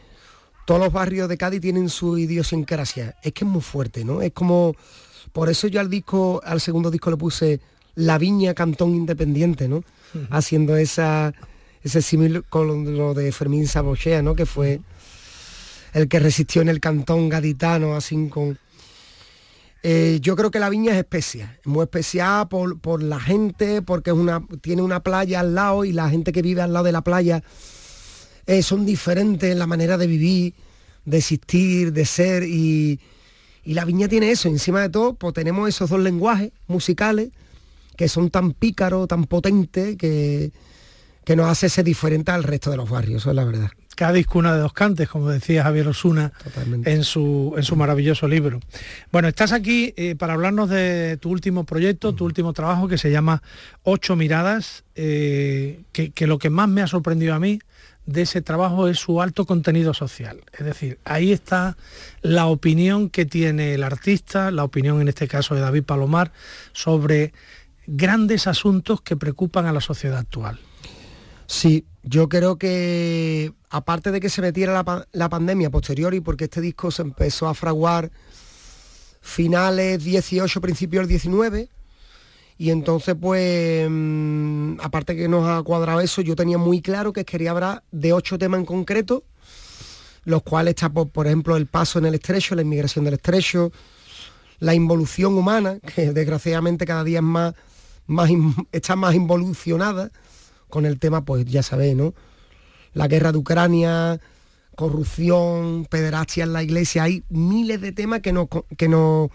todos 0.65 0.79
los 0.79 0.93
barrios 0.93 1.27
de 1.27 1.37
Cádiz 1.37 1.61
tienen 1.61 1.89
su 1.89 2.17
idiosincrasia. 2.17 3.15
Es 3.23 3.33
que 3.33 3.43
es 3.45 3.49
muy 3.49 3.61
fuerte, 3.61 4.05
¿no? 4.05 4.21
Es 4.21 4.31
como, 4.31 4.75
por 5.33 5.49
eso 5.49 5.67
yo 5.67 5.79
al 5.79 5.89
disco, 5.89 6.41
al 6.43 6.61
segundo 6.61 6.91
disco 6.91 7.09
le 7.09 7.17
puse 7.17 7.59
La 7.95 8.19
Viña 8.19 8.53
Cantón 8.53 8.93
Independiente, 8.93 9.67
¿no? 9.67 9.83
Haciendo 10.29 10.77
esa, 10.77 11.33
ese 11.85 12.01
símil 12.01 12.43
con 12.49 12.97
lo 12.97 13.13
de 13.13 13.31
Fermín 13.31 13.67
Sabochea, 13.67 14.23
¿no? 14.23 14.35
Que 14.35 14.47
fue 14.47 14.81
el 15.93 16.07
que 16.07 16.19
resistió 16.19 16.63
en 16.63 16.69
el 16.69 16.79
cantón 16.79 17.29
gaditano, 17.29 17.95
así 17.95 18.27
con... 18.27 18.57
Eh, 19.83 20.17
yo 20.19 20.35
creo 20.35 20.49
que 20.49 20.57
la 20.59 20.69
viña 20.69 20.93
es 20.93 20.97
especial, 20.97 21.59
es 21.61 21.67
muy 21.67 21.83
especial 21.83 22.47
por, 22.47 23.03
la 23.03 23.19
gente, 23.19 23.83
porque 23.83 24.09
es 24.09 24.15
una, 24.15 24.43
tiene 24.61 24.81
una 24.81 25.01
playa 25.01 25.41
al 25.41 25.53
lado 25.53 25.85
y 25.85 25.91
la 25.91 26.09
gente 26.09 26.31
que 26.31 26.41
vive 26.41 26.63
al 26.63 26.73
lado 26.73 26.85
de 26.85 26.91
la 26.91 27.03
playa 27.03 27.43
eh, 28.47 28.63
son 28.63 28.83
diferentes 28.83 29.51
en 29.51 29.59
la 29.59 29.67
manera 29.67 29.99
de 29.99 30.07
vivir, 30.07 30.55
de 31.05 31.19
existir, 31.19 31.93
de 31.93 32.05
ser 32.05 32.43
y, 32.43 32.99
la 33.63 33.85
viña 33.85 34.07
tiene 34.07 34.31
eso, 34.31 34.47
encima 34.47 34.81
de 34.81 34.89
todo, 34.89 35.13
pues 35.13 35.35
tenemos 35.35 35.69
esos 35.69 35.89
dos 35.89 35.99
lenguajes 35.99 36.51
musicales 36.67 37.29
que 37.95 38.07
son 38.07 38.29
tan 38.31 38.53
pícaros, 38.53 39.07
tan 39.07 39.25
potentes, 39.25 39.97
que, 39.97 40.51
que 41.25 41.35
nos 41.35 41.49
hace 41.49 41.69
ser 41.69 41.83
diferente 41.83 42.31
al 42.31 42.43
resto 42.43 42.71
de 42.71 42.77
los 42.77 42.89
barrios, 42.89 43.23
eso 43.23 43.31
es 43.31 43.35
la 43.35 43.43
verdad. 43.43 43.69
Cádiz 43.95 44.27
cuna 44.27 44.53
de 44.53 44.59
dos 44.59 44.73
cantes, 44.73 45.07
como 45.07 45.29
decía 45.29 45.63
Javier 45.63 45.87
Osuna 45.87 46.33
en 46.83 47.03
su, 47.03 47.53
en 47.55 47.63
su 47.63 47.75
maravilloso 47.77 48.27
libro. 48.27 48.59
Bueno, 49.11 49.29
estás 49.29 49.53
aquí 49.53 49.93
eh, 49.95 50.15
para 50.15 50.33
hablarnos 50.33 50.69
de 50.69 51.17
tu 51.17 51.29
último 51.29 51.63
proyecto, 51.63 52.13
tu 52.13 52.25
último 52.25 52.51
trabajo 52.51 52.89
que 52.89 52.97
se 52.97 53.09
llama 53.09 53.41
Ocho 53.83 54.17
Miradas, 54.17 54.83
eh, 54.95 55.81
que, 55.93 56.11
que, 56.11 56.27
lo 56.27 56.39
que 56.39 56.49
más 56.49 56.67
me 56.67 56.81
ha 56.81 56.87
sorprendido 56.87 57.33
a 57.33 57.39
mí 57.39 57.59
de 58.05 58.21
ese 58.21 58.41
trabajo 58.41 58.87
es 58.87 58.99
su 58.99 59.21
alto 59.21 59.45
contenido 59.45 59.93
social. 59.93 60.41
Es 60.51 60.65
decir, 60.65 60.99
ahí 61.05 61.31
está 61.31 61.77
la 62.21 62.47
opinión 62.47 63.09
que 63.09 63.25
tiene 63.25 63.73
el 63.73 63.83
artista, 63.83 64.51
la 64.51 64.63
opinión 64.63 65.01
en 65.01 65.07
este 65.07 65.27
caso 65.27 65.55
de 65.55 65.61
David 65.61 65.83
Palomar, 65.83 66.31
sobre 66.73 67.33
grandes 67.87 68.47
asuntos 68.47 69.01
que 69.01 69.15
preocupan 69.15 69.65
a 69.65 69.73
la 69.73 69.81
sociedad 69.81 70.19
actual. 70.19 70.59
Sí, 71.47 71.85
yo 72.03 72.29
creo 72.29 72.57
que 72.57 73.53
aparte 73.69 74.11
de 74.11 74.19
que 74.19 74.29
se 74.29 74.41
metiera 74.41 74.83
la, 75.11 75.29
pandemia 75.29 75.69
posterior 75.69 76.13
y 76.13 76.21
porque 76.21 76.45
este 76.45 76.61
disco 76.61 76.91
se 76.91 77.01
empezó 77.01 77.47
a 77.47 77.53
fraguar 77.53 78.11
finales 79.21 80.03
18, 80.03 80.61
principios 80.61 81.07
19, 81.07 81.69
y 82.57 82.69
entonces, 82.69 83.15
pues, 83.19 83.87
mm, 83.89 84.79
aparte 84.81 85.15
que 85.15 85.27
nos 85.27 85.47
ha 85.47 85.61
cuadrado 85.63 85.99
eso, 85.99 86.21
yo 86.21 86.35
tenía 86.35 86.57
muy 86.57 86.81
claro 86.81 87.11
que 87.11 87.25
quería 87.25 87.51
hablar 87.51 87.83
de 87.91 88.13
ocho 88.13 88.37
temas 88.37 88.59
en 88.61 88.65
concreto, 88.65 89.23
los 90.23 90.41
cuales 90.41 90.71
está, 90.75 90.89
por, 90.89 91.27
ejemplo, 91.27 91.57
el 91.57 91.67
paso 91.67 91.99
en 91.99 92.05
el 92.05 92.15
estrecho, 92.15 92.55
la 92.55 92.61
inmigración 92.61 93.03
del 93.03 93.15
estrecho, 93.15 93.71
la 94.59 94.73
involución 94.73 95.37
humana, 95.37 95.79
que 95.79 96.13
desgraciadamente 96.13 96.85
cada 96.85 97.03
día 97.03 97.19
es 97.19 97.23
más, 97.23 97.53
más 98.07 98.29
está 98.71 98.95
más 98.95 99.13
involucionada 99.15 100.11
con 100.75 100.85
el 100.85 100.99
tema, 100.99 101.23
pues 101.23 101.45
ya 101.45 101.63
sabéis, 101.63 101.95
¿no? 101.95 102.13
La 102.93 103.07
guerra 103.07 103.31
de 103.31 103.37
Ucrania, 103.37 104.19
corrupción, 104.75 105.87
pederastia 105.89 106.43
en 106.43 106.51
la 106.51 106.63
iglesia, 106.63 107.03
hay 107.03 107.23
miles 107.29 107.79
de 107.79 107.93
temas 107.93 108.19
que 108.19 108.33
no 108.33 108.49
que 108.49 108.89
no 108.89 109.31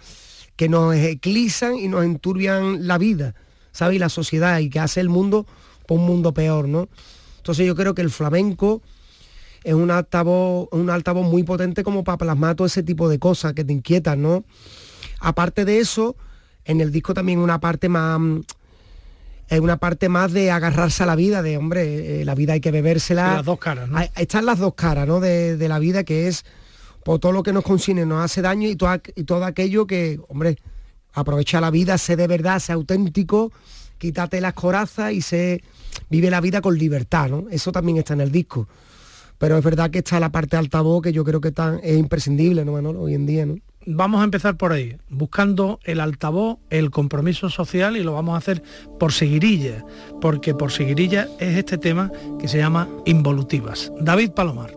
que 0.57 0.69
nos 0.69 0.95
eclizan 0.95 1.77
y 1.77 1.89
nos 1.89 2.05
enturbian 2.05 2.87
la 2.87 2.99
vida, 2.99 3.35
¿sabes? 3.73 3.97
Y 3.97 3.99
la 3.99 4.11
sociedad 4.11 4.59
y 4.59 4.69
que 4.69 4.81
hace 4.81 5.01
el 5.01 5.09
mundo 5.09 5.47
por 5.87 5.99
un 5.99 6.05
mundo 6.05 6.35
peor, 6.35 6.69
¿no? 6.69 6.91
Entonces 7.39 7.67
yo 7.67 7.75
creo 7.75 7.95
que 7.95 8.03
el 8.03 8.11
flamenco 8.11 8.83
es 9.65 9.73
un 9.73 9.91
altavoz, 9.91 10.69
un 10.73 10.91
altavoz 10.91 11.27
muy 11.27 11.43
potente 11.43 11.83
como 11.83 12.05
para 12.05 12.19
plasmar 12.19 12.55
todo 12.55 12.67
ese 12.67 12.83
tipo 12.83 13.09
de 13.09 13.19
cosas 13.19 13.55
que 13.55 13.65
te 13.65 13.73
inquietan, 13.73 14.21
¿no? 14.21 14.45
Aparte 15.21 15.65
de 15.65 15.79
eso, 15.79 16.17
en 16.67 16.83
el 16.83 16.93
disco 16.93 17.15
también 17.15 17.39
una 17.39 17.61
parte 17.61 17.89
más 17.89 18.21
es 19.51 19.59
una 19.59 19.79
parte 19.79 20.09
más 20.09 20.33
de 20.33 20.53
agarrarse 20.53 21.03
a 21.03 21.07
la 21.07 21.17
vida, 21.17 21.43
de 21.43 21.57
hombre, 21.57 22.23
eh, 22.23 22.25
la 22.25 22.37
vida 22.37 22.53
hay 22.53 22.61
que 22.61 22.71
bebérsela. 22.71 23.35
las 23.35 23.45
dos 23.45 23.59
caras, 23.59 23.89
¿no? 23.89 23.99
Están 24.17 24.47
las 24.47 24.61
dos 24.61 24.75
caras, 24.75 25.09
¿no? 25.09 25.19
De, 25.19 25.57
de 25.57 25.69
la 25.69 25.81
vida 25.81 26.05
que 26.05 26.29
es 26.29 26.45
por 27.05 27.19
todo 27.19 27.33
lo 27.33 27.43
que 27.43 27.53
nos 27.53 27.65
consigne 27.65 28.07
nos 28.07 28.25
hace 28.25 28.43
daño 28.43 28.69
y 28.69 28.77
todo, 28.77 29.01
y 29.17 29.25
todo 29.25 29.45
aquello 29.45 29.89
que, 29.89 30.21
hombre, 30.29 30.57
aprovecha 31.13 31.61
la 31.61 31.73
vida, 31.73 31.99
sé 31.99 32.15
de 32.15 32.29
verdad, 32.29 32.61
sé 32.61 32.73
auténtico, 32.73 33.51
quítate 33.99 34.41
las 34.41 34.55
corazas 34.55 35.13
y 35.13 35.21
se 35.21 35.65
vive 36.09 36.31
la 36.31 36.41
vida 36.41 36.61
con 36.61 36.79
libertad, 36.79 37.29
¿no? 37.29 37.47
Eso 37.51 37.73
también 37.73 37.99
está 37.99 38.15
en 38.15 38.21
el 38.21 38.31
disco. 38.31 38.69
Pero 39.39 39.59
es 39.59 39.65
verdad 39.65 39.91
que 39.91 39.99
está 39.99 40.21
la 40.21 40.31
parte 40.31 40.59
altavoz 40.59 41.03
que 41.03 41.13
yo 41.13 41.25
creo 41.25 41.41
que 41.41 41.53
es 41.83 41.99
imprescindible, 41.99 42.65
¿no, 42.65 42.73
Manolo? 42.73 43.01
Hoy 43.01 43.15
en 43.15 43.27
día, 43.27 43.47
¿no? 43.47 43.57
Vamos 43.87 44.21
a 44.21 44.25
empezar 44.25 44.57
por 44.57 44.73
ahí, 44.73 44.99
buscando 45.09 45.81
el 45.85 46.01
altavoz, 46.01 46.59
el 46.69 46.91
compromiso 46.91 47.49
social 47.49 47.97
y 47.97 48.03
lo 48.03 48.13
vamos 48.13 48.35
a 48.35 48.39
hacer 48.39 48.63
por 48.99 49.13
seguirilla, 49.13 49.85
porque 50.21 50.55
por 50.55 50.71
seguirilla 50.71 51.29
es 51.39 51.57
este 51.57 51.79
tema 51.79 52.13
que 52.39 52.47
se 52.47 52.59
llama 52.59 52.89
Involutivas. 53.07 53.91
David 54.01 54.33
Palomar. 54.33 54.77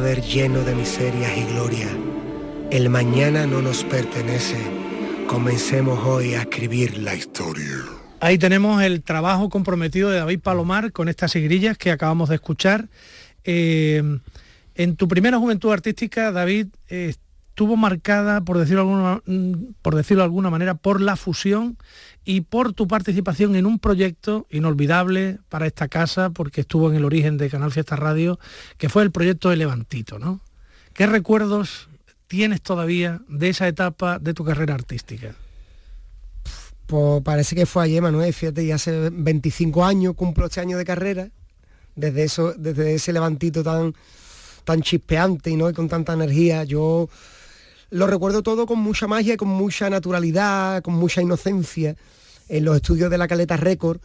Lleno 0.00 0.62
de 0.62 0.76
miserias 0.76 1.36
y 1.36 1.52
gloria. 1.52 1.88
El 2.70 2.88
mañana 2.88 3.46
no 3.46 3.60
nos 3.60 3.82
pertenece. 3.82 4.56
Comencemos 5.26 6.04
hoy 6.06 6.34
a 6.34 6.42
escribir 6.42 6.98
la 6.98 7.16
historia. 7.16 7.84
Ahí 8.20 8.38
tenemos 8.38 8.80
el 8.82 9.02
trabajo 9.02 9.48
comprometido 9.48 10.10
de 10.10 10.18
David 10.18 10.40
Palomar 10.40 10.92
con 10.92 11.08
estas 11.08 11.32
sigrillas 11.32 11.76
que 11.76 11.90
acabamos 11.90 12.28
de 12.28 12.36
escuchar. 12.36 12.88
Eh, 13.42 14.20
en 14.76 14.96
tu 14.96 15.08
primera 15.08 15.38
juventud 15.38 15.72
artística, 15.72 16.30
David, 16.30 16.68
eh, 16.88 17.14
estuvo 17.58 17.76
marcada, 17.76 18.40
por 18.42 18.56
decirlo, 18.56 18.82
alguna, 18.82 19.20
mm, 19.26 19.74
por 19.82 19.96
decirlo 19.96 20.20
de 20.22 20.26
alguna 20.26 20.48
manera, 20.48 20.74
por 20.76 21.00
la 21.00 21.16
fusión 21.16 21.76
y 22.24 22.42
por 22.42 22.72
tu 22.72 22.86
participación 22.86 23.56
en 23.56 23.66
un 23.66 23.80
proyecto 23.80 24.46
inolvidable 24.48 25.40
para 25.48 25.66
esta 25.66 25.88
casa, 25.88 26.30
porque 26.30 26.60
estuvo 26.60 26.88
en 26.88 26.94
el 26.94 27.04
origen 27.04 27.36
de 27.36 27.50
Canal 27.50 27.72
Fiesta 27.72 27.96
Radio, 27.96 28.38
que 28.76 28.88
fue 28.88 29.02
el 29.02 29.10
proyecto 29.10 29.50
de 29.50 29.56
Levantito, 29.56 30.20
¿no? 30.20 30.40
¿Qué 30.92 31.08
recuerdos 31.08 31.88
tienes 32.28 32.62
todavía 32.62 33.22
de 33.28 33.48
esa 33.48 33.66
etapa 33.66 34.20
de 34.20 34.34
tu 34.34 34.44
carrera 34.44 34.74
artística? 34.74 35.34
Pues 36.86 37.22
parece 37.24 37.56
que 37.56 37.66
fue 37.66 37.82
ayer, 37.82 38.00
Manuel, 38.00 38.32
fíjate, 38.32 38.64
ya 38.64 38.76
hace 38.76 39.10
25 39.10 39.84
años, 39.84 40.14
cumplo 40.14 40.46
este 40.46 40.60
año 40.60 40.78
de 40.78 40.84
carrera, 40.84 41.28
desde 41.96 42.22
eso, 42.22 42.54
desde 42.56 42.94
ese 42.94 43.12
levantito 43.12 43.64
tan, 43.64 43.96
tan 44.62 44.80
chispeante 44.80 45.56
¿no? 45.56 45.68
y 45.68 45.72
con 45.72 45.88
tanta 45.88 46.12
energía, 46.12 46.62
yo 46.62 47.08
lo 47.90 48.06
recuerdo 48.06 48.42
todo 48.42 48.66
con 48.66 48.78
mucha 48.78 49.06
magia, 49.06 49.36
con 49.36 49.48
mucha 49.48 49.88
naturalidad, 49.90 50.82
con 50.82 50.94
mucha 50.94 51.22
inocencia, 51.22 51.96
en 52.48 52.64
los 52.64 52.76
estudios 52.76 53.10
de 53.10 53.18
la 53.18 53.28
Caleta 53.28 53.56
Record, 53.56 54.00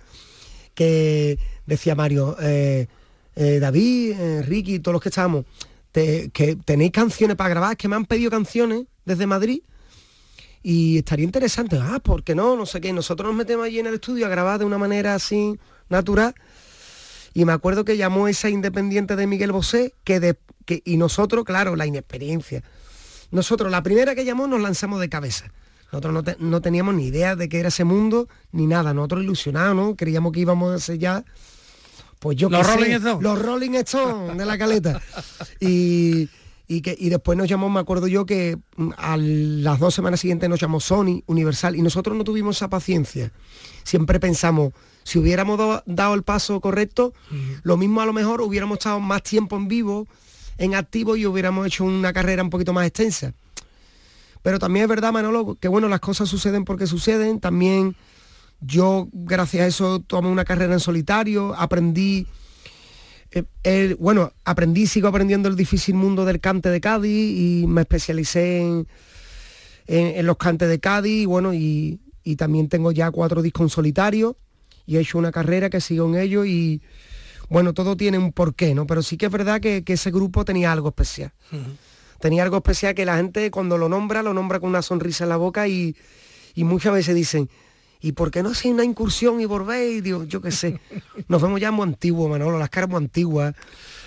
que 0.74 1.38
decía 1.66 1.96
Mario, 1.96 2.36
eh, 2.42 2.88
eh, 3.36 3.60
David, 3.60 4.12
eh, 4.20 4.42
Ricky, 4.44 4.80
todos 4.80 4.94
los 4.94 5.02
que 5.02 5.10
estábamos, 5.10 5.46
te- 5.92 6.30
que 6.32 6.56
tenéis 6.56 6.92
canciones 6.92 7.36
para 7.38 7.50
grabar, 7.50 7.78
que 7.78 7.88
me 7.88 7.96
han 7.96 8.06
pedido 8.06 8.32
canciones 8.32 8.86
desde 9.06 9.28
Madrid 9.28 9.62
y 10.62 10.98
estaría 11.00 11.26
interesante, 11.26 11.78
ah, 11.82 12.00
¿por 12.02 12.24
qué 12.24 12.36
no? 12.36 12.56
No 12.56 12.66
sé 12.66 12.80
qué, 12.82 12.94
nosotros 12.94 13.28
nos 13.28 13.36
metemos 13.38 13.66
allí 13.66 13.80
en 13.80 13.88
el 13.88 13.96
estudio 13.96 14.26
a 14.26 14.30
grabar 14.30 14.60
de 14.60 14.66
una 14.66 14.78
manera 14.78 15.14
así 15.16 15.58
natural 15.90 16.34
Y 17.34 17.46
me 17.46 17.52
acuerdo 17.52 17.84
que 17.84 17.98
llamó 17.98 18.28
esa 18.28 18.50
independiente 18.50 19.16
de 19.16 19.28
Miguel 19.28 19.52
Bosé, 19.52 19.94
que, 20.04 20.20
de, 20.20 20.36
que 20.66 20.82
y 20.86 20.98
nosotros, 20.98 21.44
claro, 21.46 21.76
la 21.76 21.86
inexperiencia. 21.86 22.64
Nosotros, 23.34 23.72
la 23.72 23.82
primera 23.82 24.14
que 24.14 24.26
llamó, 24.26 24.46
nos 24.46 24.62
lanzamos 24.62 25.02
de 25.02 25.10
cabeza. 25.10 25.52
Nosotros 25.92 26.38
no, 26.40 26.62
teníamos 26.62 26.94
ni 26.94 27.08
idea 27.08 27.36
de 27.36 27.50
qué 27.50 27.60
era 27.60 27.70
ese 27.70 27.84
mundo, 27.84 28.28
ni 28.52 28.68
nada. 28.68 28.94
Nosotros 28.94 29.24
ilusionados, 29.24 29.76
¿no? 29.76 29.96
Creíamos 29.96 30.32
que 30.32 30.40
íbamos 30.40 30.72
a 30.72 30.76
hacer 30.76 31.00
ya, 31.00 31.26
pues 32.20 32.38
yo 32.38 32.48
los 32.48 32.66
Rolling 32.66 32.92
Stones. 32.92 33.24
Los 33.24 33.42
Rolling 33.42 33.72
Stones 33.72 34.38
de 34.38 34.46
la 34.46 34.56
caleta. 34.56 35.02
y, 35.60 36.30
y, 36.68 36.82
que, 36.82 36.96
y 36.98 37.10
después 37.10 37.36
nos 37.36 37.48
llamó, 37.48 37.72
me 37.72 37.80
acuerdo 37.80 38.08
yo, 38.08 38.26
que 38.28 38.60
mm, 38.78 38.90
a 38.98 39.18
las 39.18 39.80
dos 39.80 39.96
semanas 39.96 40.20
siguientes 40.20 40.48
nos 40.48 40.60
llamó 40.60 40.80
Sony, 40.80 41.24
Universal, 41.26 41.76
y 41.76 41.82
nosotros 41.82 42.16
no 42.16 42.24
tuvimos 42.24 42.58
esa 42.58 42.70
paciencia. 42.70 43.32
Siempre 43.84 44.20
pensamos, 44.20 44.74
si 45.04 45.18
hubiéramos 45.18 45.60
dado 45.88 46.14
el 46.14 46.22
paso 46.22 46.62
correcto, 46.62 47.14
lo 47.64 47.78
mismo 47.78 48.02
a 48.02 48.06
lo 48.06 48.14
mejor 48.14 48.42
hubiéramos 48.42 48.78
estado 48.78 49.00
más 49.00 49.24
tiempo 49.24 49.58
en 49.58 49.68
vivo, 49.68 50.08
en 50.64 50.76
activo 50.76 51.16
y 51.16 51.26
hubiéramos 51.26 51.68
hecho 51.68 51.84
una 51.84 52.14
carrera 52.14 52.44
un 52.44 52.50
poquito 52.50 52.74
más 52.74 52.88
extensa. 52.88 53.34
Pero 54.42 54.60
también 54.60 54.84
es 54.84 54.90
verdad, 54.90 55.12
Manolo, 55.12 55.58
que 55.60 55.68
bueno, 55.68 55.88
las 55.88 56.00
cosas 56.00 56.30
suceden 56.30 56.66
porque 56.66 56.88
suceden. 56.88 57.40
También 57.40 57.96
yo, 58.60 59.08
gracias 59.12 59.64
a 59.64 59.68
eso, 59.68 60.00
tomé 60.00 60.30
una 60.30 60.46
carrera 60.46 60.74
en 60.74 60.80
solitario, 60.80 61.54
aprendí, 61.56 62.28
eh, 63.64 63.96
bueno, 64.00 64.32
aprendí, 64.46 64.88
sigo 64.88 65.08
aprendiendo 65.08 65.50
el 65.50 65.56
difícil 65.56 65.96
mundo 65.96 66.26
del 66.26 66.40
cante 66.40 66.70
de 66.70 66.80
Cádiz 66.80 67.40
y 67.40 67.66
me 67.68 67.82
especialicé 67.82 68.62
en, 68.62 68.88
en, 69.88 70.26
los 70.26 70.38
cantes 70.38 70.70
de 70.70 70.80
Cádiz, 70.80 71.24
y 71.24 71.26
bueno, 71.26 71.54
y, 71.54 72.00
también 72.38 72.70
tengo 72.70 72.92
ya 72.92 73.12
cuatro 73.12 73.42
discos 73.42 73.64
en 73.64 73.70
solitario 73.70 74.38
y 74.86 74.96
he 74.96 75.02
hecho 75.02 75.18
una 75.18 75.32
carrera 75.32 75.70
que 75.70 75.82
sigo 75.82 76.08
en 76.08 76.16
ello 76.16 76.46
y 76.46 76.82
bueno, 77.54 77.76
todo 77.76 77.96
tiene 77.96 78.18
un 78.18 78.34
porqué, 78.34 78.74
¿no? 78.74 78.88
Pero 78.88 79.04
sí 79.04 79.16
que 79.16 79.28
es 79.28 79.32
verdad 79.32 79.62
que, 79.62 79.84
ese 79.86 80.10
grupo 80.10 80.44
tenía 80.44 80.72
algo 80.72 80.88
especial. 80.88 81.32
Tenía 82.20 82.42
algo 82.42 82.58
especial 82.58 82.96
que 82.96 83.06
la 83.06 83.16
gente 83.18 83.52
cuando 83.52 83.78
lo 83.78 83.88
nombra, 83.88 84.24
lo 84.24 84.34
nombra 84.34 84.60
con 84.60 84.70
una 84.70 84.82
sonrisa 84.82 85.26
en 85.26 85.30
la 85.30 85.38
boca 85.38 85.68
y, 85.68 85.96
muchas 86.56 86.94
veces 86.94 87.14
dicen, 87.14 87.48
¿y 88.02 88.14
por 88.14 88.32
qué 88.32 88.42
no 88.42 88.50
hace 88.50 88.72
una 88.72 88.84
incursión 88.84 89.40
y 89.40 89.46
volvéis? 89.46 90.02
Digo, 90.02 90.24
yo 90.24 90.42
qué 90.42 90.50
sé. 90.50 90.80
Nos 91.28 91.44
vemos 91.44 91.62
ya 91.62 91.70
muy 91.70 91.84
antiguos, 91.84 92.28
Manolo, 92.28 92.58
las 92.58 92.72
caras 92.72 92.90
muy 92.90 92.98
antiguas. 92.98 93.54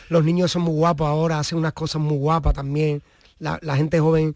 Los 0.09 0.25
niños 0.25 0.51
son 0.51 0.63
muy 0.63 0.75
guapos 0.75 1.07
ahora, 1.07 1.39
hacen 1.39 1.57
unas 1.57 1.73
cosas 1.73 2.03
muy 2.03 2.19
guapas 2.19 2.53
también. 2.53 3.01
La, 3.39 3.77
gente 3.77 4.01
joven 4.01 4.35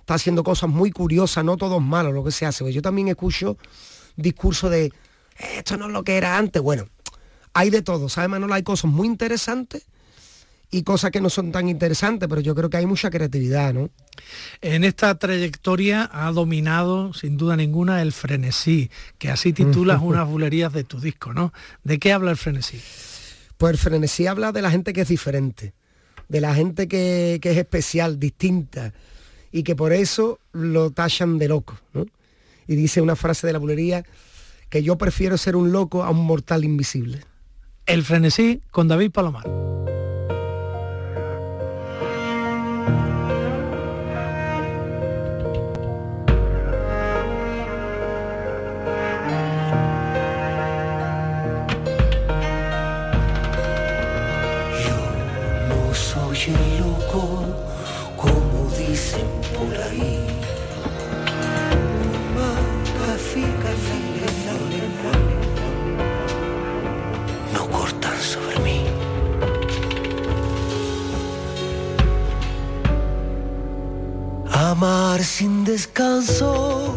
está 0.00 0.14
haciendo 0.14 0.42
cosas 0.42 0.70
muy 0.70 0.90
curiosas, 0.90 1.44
no 1.44 1.58
todo 1.58 1.76
es 1.76 1.82
malo 1.82 2.12
lo 2.12 2.24
que 2.24 2.30
se 2.30 2.46
hace. 2.46 2.64
Pues 2.64 2.74
yo 2.74 2.80
también 2.80 3.08
escucho 3.08 3.58
discurso 4.16 4.70
de 4.70 4.90
esto 5.58 5.76
no 5.76 5.88
es 5.88 5.92
lo 5.92 6.02
que 6.02 6.16
era 6.16 6.38
antes. 6.38 6.62
Bueno, 6.62 6.86
hay 7.54 7.70
de 7.70 7.82
todo, 7.82 8.08
¿sabes, 8.08 8.30
Manolo? 8.30 8.54
Hay 8.54 8.62
cosas 8.62 8.90
muy 8.90 9.06
interesantes 9.06 9.84
y 10.70 10.84
cosas 10.84 11.10
que 11.10 11.20
no 11.20 11.28
son 11.28 11.52
tan 11.52 11.68
interesantes, 11.68 12.28
pero 12.28 12.40
yo 12.40 12.54
creo 12.54 12.70
que 12.70 12.78
hay 12.78 12.86
mucha 12.86 13.10
creatividad, 13.10 13.74
¿no? 13.74 13.90
En 14.62 14.84
esta 14.84 15.14
trayectoria 15.18 16.08
ha 16.10 16.32
dominado, 16.32 17.12
sin 17.12 17.36
duda 17.36 17.56
ninguna, 17.56 18.00
el 18.00 18.12
frenesí, 18.12 18.90
que 19.18 19.30
así 19.30 19.52
titulas 19.52 20.00
unas 20.00 20.26
bulerías 20.26 20.72
de 20.72 20.84
tu 20.84 20.98
disco, 20.98 21.34
¿no? 21.34 21.52
¿De 21.84 21.98
qué 21.98 22.12
habla 22.12 22.30
el 22.30 22.38
frenesí? 22.38 22.80
Pues 23.58 23.72
el 23.72 23.78
frenesí 23.78 24.26
habla 24.26 24.50
de 24.50 24.62
la 24.62 24.70
gente 24.70 24.94
que 24.94 25.02
es 25.02 25.08
diferente, 25.08 25.74
de 26.28 26.40
la 26.40 26.54
gente 26.54 26.88
que, 26.88 27.38
que 27.42 27.50
es 27.50 27.58
especial, 27.58 28.18
distinta, 28.18 28.94
y 29.52 29.64
que 29.64 29.76
por 29.76 29.92
eso 29.92 30.40
lo 30.52 30.90
tachan 30.90 31.36
de 31.36 31.48
loco, 31.48 31.78
¿no? 31.92 32.06
Y 32.66 32.76
dice 32.76 33.02
una 33.02 33.14
frase 33.14 33.46
de 33.46 33.52
la 33.52 33.58
bulería, 33.58 34.04
que 34.70 34.82
yo 34.82 34.96
prefiero 34.96 35.36
ser 35.36 35.54
un 35.54 35.70
loco 35.70 36.02
a 36.02 36.08
un 36.08 36.24
mortal 36.24 36.64
invisible. 36.64 37.20
El 37.92 38.04
frenesí 38.04 38.62
con 38.70 38.88
David 38.88 39.10
Palomar. 39.10 39.44
Sin 75.22 75.64
descanso, 75.64 76.96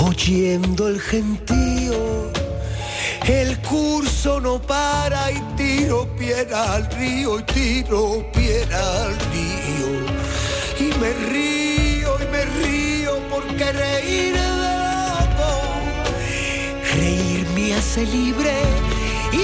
oyendo 0.00 0.86
el 0.86 1.00
gentío. 1.00 2.30
El 3.26 3.58
curso 3.62 4.40
no 4.40 4.62
para 4.62 5.32
y 5.32 5.40
tiro 5.56 6.06
piedra 6.16 6.74
al 6.74 6.88
río 6.92 7.40
y 7.40 7.42
tiro 7.42 8.24
piedra 8.32 8.78
al 9.02 9.18
río. 9.32 9.88
Y 10.78 10.98
me 11.00 11.12
río 11.30 12.10
y 12.20 12.26
me 12.30 12.44
río 12.44 13.18
porque 13.28 13.72
reír 13.72 14.34
de 14.34 14.48
loco. 14.84 15.50
Reír 16.94 17.46
me 17.56 17.74
hace 17.74 18.06
libre 18.06 18.54
y 19.32 19.42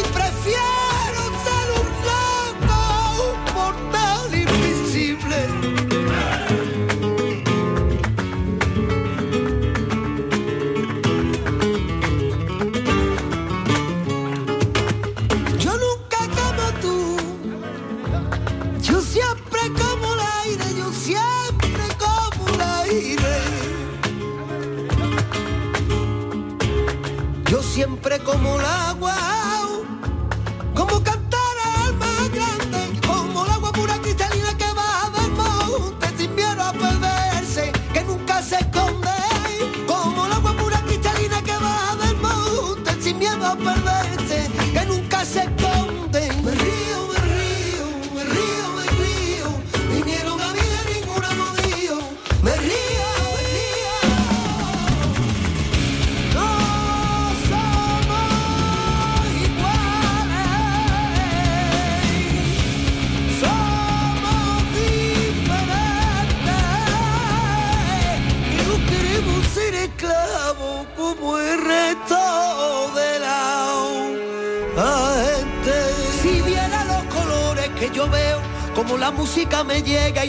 siempre 28.09 28.25
como 28.25 28.59
el 28.59 28.65
agua, 28.65 29.38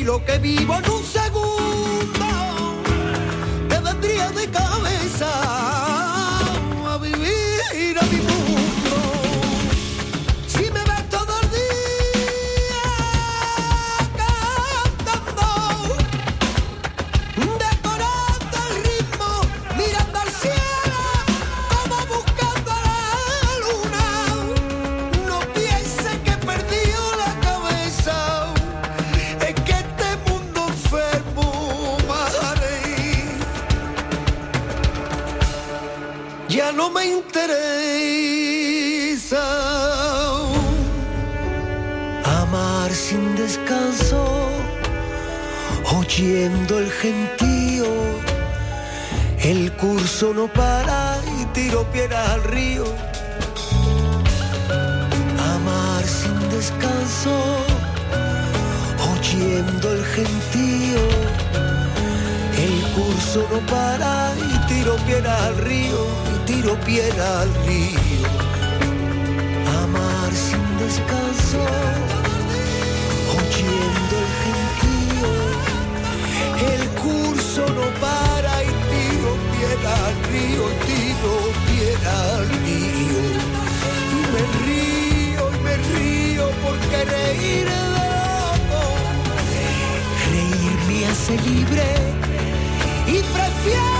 lo 0.03 0.23
que 0.23 0.37
vivo 0.39 0.79
tiro 66.61 66.75
piedras 66.81 67.43
al 67.43 67.53
río. 67.65 68.27
Amar 69.81 70.31
sin 70.33 70.65
descanso, 70.77 71.61
oyendo 73.39 74.15
el 74.23 74.31
gentío. 74.43 75.31
El 76.73 76.83
curso 77.01 77.61
no 77.77 77.85
para 78.01 78.53
y 78.63 78.71
tiro 78.91 79.31
piedra 79.55 79.91
al 80.07 80.17
río, 80.31 80.63
tiro 80.87 81.33
piedra 81.67 82.13
al 82.35 82.49
río. 82.65 83.21
Y 84.15 84.21
me 84.33 84.43
río, 84.65 85.43
y 85.49 85.59
me 85.63 85.75
río 85.91 86.45
porque 86.63 86.97
reír 87.05 87.67
es 87.67 87.85
loco. 87.99 88.81
Reír 90.29 90.75
me 90.87 91.07
hace 91.07 91.33
libre 91.37 91.87
y 93.07 93.17
prefiero 93.33 93.98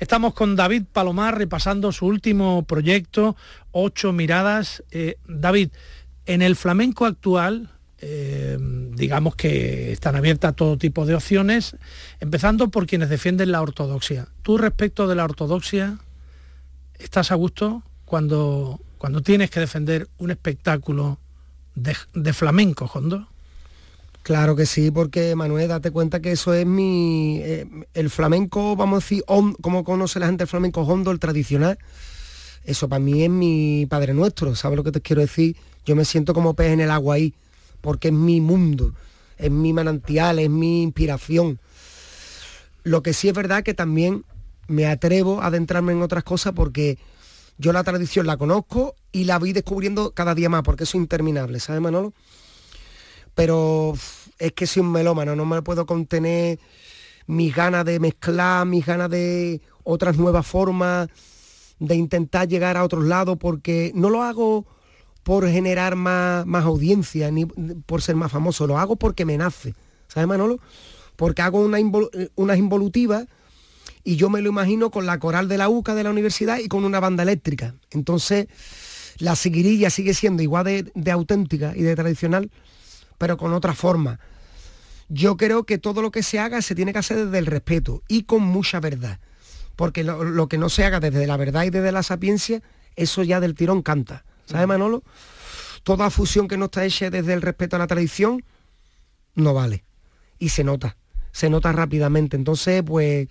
Estamos 0.00 0.34
con 0.34 0.56
David 0.56 0.82
Palomar 0.92 1.38
repasando 1.38 1.92
su 1.92 2.06
último 2.06 2.64
proyecto, 2.64 3.36
Ocho 3.70 4.12
Miradas. 4.12 4.82
Eh, 4.90 5.18
David, 5.28 5.70
en 6.26 6.42
el 6.42 6.56
flamenco 6.56 7.06
actual, 7.06 7.70
eh, 7.98 8.58
digamos 8.60 9.36
que 9.36 9.92
están 9.92 10.16
abiertas 10.16 10.56
todo 10.56 10.76
tipo 10.76 11.06
de 11.06 11.14
opciones, 11.14 11.76
empezando 12.18 12.68
por 12.68 12.88
quienes 12.88 13.08
defienden 13.08 13.52
la 13.52 13.62
ortodoxia. 13.62 14.26
¿Tú 14.42 14.58
respecto 14.58 15.06
de 15.06 15.14
la 15.14 15.24
ortodoxia 15.24 15.98
estás 16.98 17.30
a 17.30 17.36
gusto 17.36 17.84
cuando, 18.04 18.80
cuando 18.98 19.22
tienes 19.22 19.50
que 19.50 19.60
defender 19.60 20.08
un 20.18 20.32
espectáculo 20.32 21.20
de, 21.76 21.96
de 22.14 22.32
flamenco, 22.32 22.90
Hondo? 22.92 23.28
Claro 24.22 24.54
que 24.54 24.66
sí, 24.66 24.90
porque 24.92 25.34
Manuel, 25.34 25.68
date 25.68 25.90
cuenta 25.90 26.20
que 26.20 26.32
eso 26.32 26.54
es 26.54 26.64
mi... 26.64 27.38
eh, 27.42 27.66
el 27.94 28.08
flamenco, 28.08 28.76
vamos 28.76 28.98
a 28.98 29.04
decir, 29.04 29.24
hon- 29.26 29.54
como 29.60 29.82
conoce 29.82 30.20
la 30.20 30.26
gente 30.26 30.44
el 30.44 30.48
flamenco 30.48 30.82
hondo, 30.82 31.10
el 31.10 31.18
tradicional, 31.18 31.76
eso 32.64 32.88
para 32.88 33.00
mí 33.00 33.24
es 33.24 33.30
mi 33.30 33.86
Padre 33.86 34.14
Nuestro, 34.14 34.54
¿sabes 34.54 34.76
lo 34.76 34.84
que 34.84 34.92
te 34.92 35.00
quiero 35.00 35.22
decir? 35.22 35.56
Yo 35.86 35.96
me 35.96 36.04
siento 36.04 36.34
como 36.34 36.54
pez 36.54 36.68
en 36.72 36.80
el 36.80 36.90
agua 36.92 37.16
ahí, 37.16 37.34
porque 37.80 38.08
es 38.08 38.14
mi 38.14 38.40
mundo, 38.40 38.94
es 39.38 39.50
mi 39.50 39.72
manantial, 39.72 40.38
es 40.38 40.50
mi 40.50 40.82
inspiración. 40.84 41.58
Lo 42.84 43.02
que 43.02 43.12
sí 43.12 43.28
es 43.28 43.34
verdad 43.34 43.62
que 43.62 43.74
también 43.74 44.24
me 44.68 44.86
atrevo 44.86 45.40
a 45.42 45.46
adentrarme 45.46 45.92
en 45.92 46.02
otras 46.02 46.24
cosas 46.24 46.52
porque 46.54 46.98
yo 47.58 47.72
la 47.72 47.84
tradición 47.84 48.26
la 48.26 48.36
conozco 48.36 48.94
y 49.12 49.24
la 49.24 49.38
voy 49.38 49.52
descubriendo 49.52 50.12
cada 50.12 50.34
día 50.34 50.48
más, 50.48 50.62
porque 50.62 50.84
eso 50.84 50.98
es 50.98 51.02
interminable, 51.02 51.60
¿sabes, 51.60 51.80
Manolo? 51.82 52.12
Pero 53.34 53.94
es 54.38 54.52
que 54.52 54.66
soy 54.66 54.82
un 54.82 54.92
melómano, 54.92 55.36
no 55.36 55.44
me 55.46 55.62
puedo 55.62 55.86
contener 55.86 56.58
mis 57.26 57.54
ganas 57.54 57.84
de 57.84 58.00
mezclar, 58.00 58.66
mis 58.66 58.84
ganas 58.84 59.10
de 59.10 59.60
otras 59.84 60.16
nuevas 60.16 60.46
formas, 60.46 61.08
de 61.78 61.94
intentar 61.96 62.48
llegar 62.48 62.76
a 62.76 62.84
otros 62.84 63.04
lados, 63.04 63.38
porque 63.38 63.92
no 63.94 64.10
lo 64.10 64.22
hago 64.22 64.66
por 65.22 65.48
generar 65.48 65.96
más, 65.96 66.46
más 66.46 66.64
audiencia, 66.64 67.30
ni 67.30 67.46
por 67.46 68.02
ser 68.02 68.16
más 68.16 68.32
famoso, 68.32 68.66
lo 68.66 68.78
hago 68.78 68.96
porque 68.96 69.24
me 69.24 69.38
nace, 69.38 69.74
¿sabes 70.08 70.28
Manolo? 70.28 70.58
Porque 71.16 71.42
hago 71.42 71.68
eh, 71.76 72.28
unas 72.34 72.58
involutivas 72.58 73.26
y 74.04 74.16
yo 74.16 74.30
me 74.30 74.42
lo 74.42 74.48
imagino 74.48 74.90
con 74.90 75.06
la 75.06 75.18
coral 75.18 75.48
de 75.48 75.58
la 75.58 75.68
UCA 75.68 75.94
de 75.94 76.02
la 76.02 76.10
universidad 76.10 76.58
y 76.58 76.68
con 76.68 76.84
una 76.84 76.98
banda 76.98 77.22
eléctrica. 77.22 77.74
Entonces, 77.90 78.48
la 79.18 79.36
seguirilla 79.36 79.90
sigue 79.90 80.14
siendo 80.14 80.42
igual 80.42 80.64
de, 80.64 80.90
de 80.94 81.10
auténtica 81.10 81.72
y 81.76 81.82
de 81.82 81.94
tradicional, 81.94 82.50
pero 83.22 83.36
con 83.36 83.52
otra 83.52 83.72
forma. 83.72 84.18
Yo 85.08 85.36
creo 85.36 85.62
que 85.62 85.78
todo 85.78 86.02
lo 86.02 86.10
que 86.10 86.24
se 86.24 86.40
haga 86.40 86.60
se 86.60 86.74
tiene 86.74 86.92
que 86.92 86.98
hacer 86.98 87.26
desde 87.26 87.38
el 87.38 87.46
respeto 87.46 88.02
y 88.08 88.24
con 88.24 88.42
mucha 88.42 88.80
verdad. 88.80 89.20
Porque 89.76 90.02
lo, 90.02 90.24
lo 90.24 90.48
que 90.48 90.58
no 90.58 90.68
se 90.68 90.84
haga 90.84 90.98
desde 90.98 91.24
la 91.28 91.36
verdad 91.36 91.62
y 91.62 91.70
desde 91.70 91.92
la 91.92 92.02
sapiencia, 92.02 92.62
eso 92.96 93.22
ya 93.22 93.38
del 93.38 93.54
tirón 93.54 93.82
canta. 93.82 94.24
¿Sabes, 94.46 94.66
Manolo? 94.66 95.04
Toda 95.84 96.10
fusión 96.10 96.48
que 96.48 96.56
no 96.56 96.64
está 96.64 96.84
hecha 96.84 97.10
desde 97.10 97.32
el 97.32 97.42
respeto 97.42 97.76
a 97.76 97.78
la 97.78 97.86
tradición, 97.86 98.42
no 99.36 99.54
vale. 99.54 99.84
Y 100.40 100.48
se 100.48 100.64
nota, 100.64 100.96
se 101.30 101.48
nota 101.48 101.70
rápidamente. 101.70 102.36
Entonces, 102.36 102.82
pues 102.84 103.28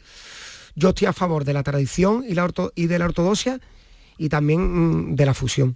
yo 0.73 0.89
estoy 0.91 1.07
a 1.07 1.13
favor 1.13 1.43
de 1.43 1.51
la 1.51 1.63
tradición 1.63 2.23
y, 2.25 2.33
la 2.33 2.45
orto- 2.47 2.71
y 2.75 2.87
de 2.87 2.97
la 2.97 3.03
ortodoxia 3.07 3.59
y 4.17 4.29
también 4.29 4.61
mm, 5.11 5.15
de 5.17 5.25
la 5.25 5.33
fusión. 5.33 5.75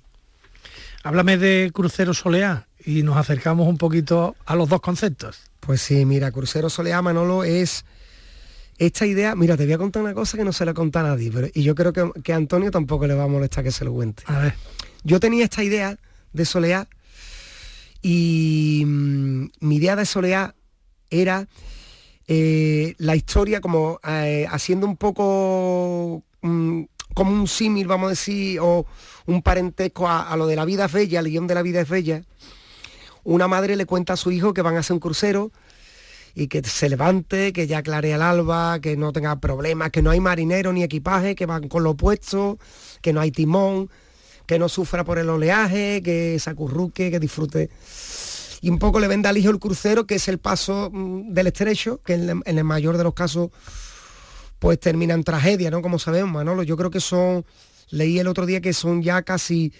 Háblame 1.03 1.37
de 1.37 1.69
Crucero 1.73 2.13
Soleá 2.13 2.69
y 2.85 3.03
nos 3.03 3.17
acercamos 3.17 3.67
un 3.67 3.77
poquito 3.77 4.35
a 4.45 4.55
los 4.55 4.69
dos 4.69 4.81
conceptos. 4.81 5.37
Pues 5.59 5.81
sí, 5.81 6.05
mira, 6.05 6.31
Crucero 6.31 6.69
Soleá 6.69 7.01
Manolo 7.01 7.43
es 7.43 7.85
esta 8.77 9.05
idea, 9.05 9.35
mira, 9.35 9.57
te 9.57 9.65
voy 9.65 9.73
a 9.73 9.77
contar 9.77 10.03
una 10.03 10.13
cosa 10.13 10.37
que 10.37 10.43
no 10.43 10.53
se 10.53 10.65
la 10.65 10.73
conta 10.73 10.99
a 10.99 11.03
nadie, 11.03 11.31
pero, 11.33 11.47
y 11.53 11.63
yo 11.63 11.75
creo 11.75 11.93
que, 11.93 12.11
que 12.21 12.33
a 12.33 12.35
Antonio 12.35 12.71
tampoco 12.71 13.07
le 13.07 13.15
va 13.15 13.23
a 13.23 13.27
molestar 13.27 13.63
que 13.63 13.71
se 13.71 13.85
lo 13.85 13.93
cuente. 13.93 14.23
A 14.27 14.39
ver. 14.39 14.55
Yo 15.03 15.19
tenía 15.19 15.45
esta 15.45 15.63
idea 15.63 15.97
de 16.33 16.45
Soleá 16.45 16.87
y 18.01 18.83
mm, 18.85 19.49
mi 19.61 19.75
idea 19.77 19.95
de 19.95 20.05
Soleá 20.05 20.53
era 21.09 21.47
eh, 22.27 22.95
la 22.97 23.15
historia 23.15 23.61
como 23.61 23.99
eh, 24.07 24.45
haciendo 24.49 24.85
un 24.85 24.97
poco 24.97 26.23
mm, 26.41 26.83
como 27.13 27.31
un 27.31 27.47
símil, 27.47 27.87
vamos 27.87 28.07
a 28.07 28.09
decir, 28.09 28.59
o 28.61 28.85
un 29.25 29.41
parentesco 29.41 30.07
a, 30.07 30.29
a 30.29 30.35
lo 30.35 30.47
de 30.47 30.55
la 30.57 30.65
vida 30.65 30.85
es 30.85 30.91
bella, 30.91 31.21
el 31.21 31.29
guion 31.29 31.47
de 31.47 31.55
la 31.55 31.61
vida 31.61 31.81
es 31.81 31.89
bella. 31.89 32.23
Una 33.25 33.49
madre 33.49 33.75
le 33.75 33.85
cuenta 33.85 34.13
a 34.13 34.17
su 34.17 34.31
hijo 34.31 34.53
que 34.53 34.61
van 34.61 34.77
a 34.77 34.79
hacer 34.79 34.93
un 34.93 35.01
crucero 35.01 35.51
y 36.33 36.47
que 36.47 36.63
se 36.63 36.87
levante, 36.87 37.51
que 37.51 37.67
ya 37.67 37.83
clarea 37.83 38.15
el 38.15 38.21
alba, 38.21 38.79
que 38.79 38.95
no 38.95 39.11
tenga 39.11 39.39
problemas, 39.39 39.91
que 39.91 40.01
no 40.01 40.11
hay 40.11 40.21
marinero 40.21 40.71
ni 40.71 40.83
equipaje, 40.83 41.35
que 41.35 41.45
van 41.45 41.67
con 41.67 41.83
lo 41.83 41.91
opuesto, 41.91 42.57
que 43.01 43.11
no 43.11 43.19
hay 43.19 43.31
timón, 43.31 43.89
que 44.45 44.59
no 44.59 44.69
sufra 44.69 45.03
por 45.03 45.17
el 45.17 45.29
oleaje, 45.29 46.01
que 46.03 46.37
se 46.39 46.49
acurruque, 46.49 47.11
que 47.11 47.19
disfrute. 47.19 47.69
Y 48.61 48.69
un 48.69 48.79
poco 48.79 48.99
le 48.99 49.07
vende 49.07 49.27
al 49.27 49.37
hijo 49.37 49.49
el 49.49 49.59
crucero, 49.59 50.05
que 50.05 50.15
es 50.15 50.27
el 50.27 50.37
paso 50.37 50.89
mm, 50.91 51.33
del 51.33 51.47
estrecho, 51.47 52.01
que 52.05 52.13
en 52.13 52.43
el 52.45 52.63
mayor 52.63 52.97
de 52.97 53.03
los 53.03 53.13
casos 53.13 53.49
pues 54.59 54.79
termina 54.79 55.13
en 55.13 55.23
tragedia, 55.23 55.69
¿no? 55.69 55.81
Como 55.81 55.99
sabemos, 55.99 56.31
Manolo. 56.31 56.63
Yo 56.63 56.77
creo 56.77 56.89
que 56.89 56.99
son, 56.99 57.45
leí 57.89 58.19
el 58.19 58.27
otro 58.27 58.45
día 58.45 58.61
que 58.61 58.73
son 58.73 59.01
ya 59.01 59.21
casi 59.23 59.73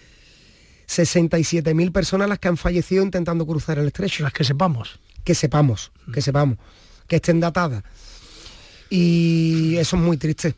67.000 0.88 1.92
personas 1.92 2.28
las 2.28 2.38
que 2.38 2.48
han 2.48 2.56
fallecido 2.56 3.02
intentando 3.02 3.46
cruzar 3.46 3.78
el 3.78 3.86
estrecho. 3.86 4.22
Las 4.22 4.32
que 4.32 4.44
sepamos. 4.44 4.98
Que 5.24 5.34
sepamos, 5.34 5.90
que 6.12 6.22
sepamos, 6.22 6.58
que 7.08 7.16
estén 7.16 7.40
datadas. 7.40 7.82
Y 8.88 9.76
eso 9.76 9.96
es 9.96 10.02
muy 10.02 10.16
triste, 10.16 10.54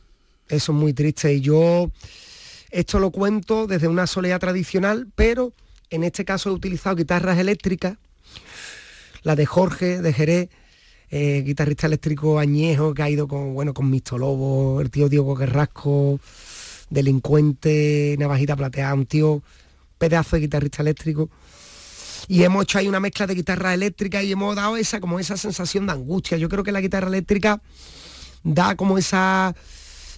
eso 0.48 0.72
es 0.72 0.78
muy 0.78 0.92
triste. 0.92 1.32
Y 1.32 1.40
yo 1.40 1.90
esto 2.70 2.98
lo 2.98 3.10
cuento 3.10 3.66
desde 3.66 3.88
una 3.88 4.06
soledad 4.06 4.38
tradicional, 4.40 5.08
pero 5.14 5.52
en 5.88 6.04
este 6.04 6.24
caso 6.26 6.50
he 6.50 6.52
utilizado 6.52 6.96
guitarras 6.96 7.38
eléctricas, 7.38 7.96
la 9.22 9.34
de 9.36 9.46
Jorge, 9.46 10.02
de 10.02 10.12
Jerez, 10.12 10.48
eh, 11.10 11.42
guitarrista 11.46 11.86
eléctrico 11.86 12.38
añejo 12.38 12.92
que 12.92 13.02
ha 13.02 13.08
ido 13.08 13.26
con, 13.26 13.54
bueno, 13.54 13.72
con 13.72 13.88
Misto 13.88 14.18
Lobo, 14.18 14.82
el 14.82 14.90
tío 14.90 15.08
Diego 15.08 15.34
Guerrasco, 15.34 16.20
delincuente, 16.90 18.16
navajita 18.18 18.54
plateada, 18.54 18.92
un 18.92 19.06
tío 19.06 19.42
pedazo 19.98 20.36
de 20.36 20.42
guitarrista 20.42 20.82
eléctrico. 20.82 21.30
Y 22.26 22.42
hemos 22.42 22.64
hecho 22.64 22.78
ahí 22.78 22.88
una 22.88 23.00
mezcla 23.00 23.26
de 23.26 23.34
guitarra 23.34 23.74
eléctrica 23.74 24.22
y 24.22 24.32
hemos 24.32 24.54
dado 24.56 24.76
esa 24.76 25.00
como 25.00 25.18
esa 25.18 25.36
sensación 25.36 25.86
de 25.86 25.92
angustia. 25.92 26.36
Yo 26.36 26.48
creo 26.48 26.64
que 26.64 26.72
la 26.72 26.80
guitarra 26.80 27.08
eléctrica 27.08 27.60
da 28.42 28.76
como 28.76 28.98
esa 28.98 29.54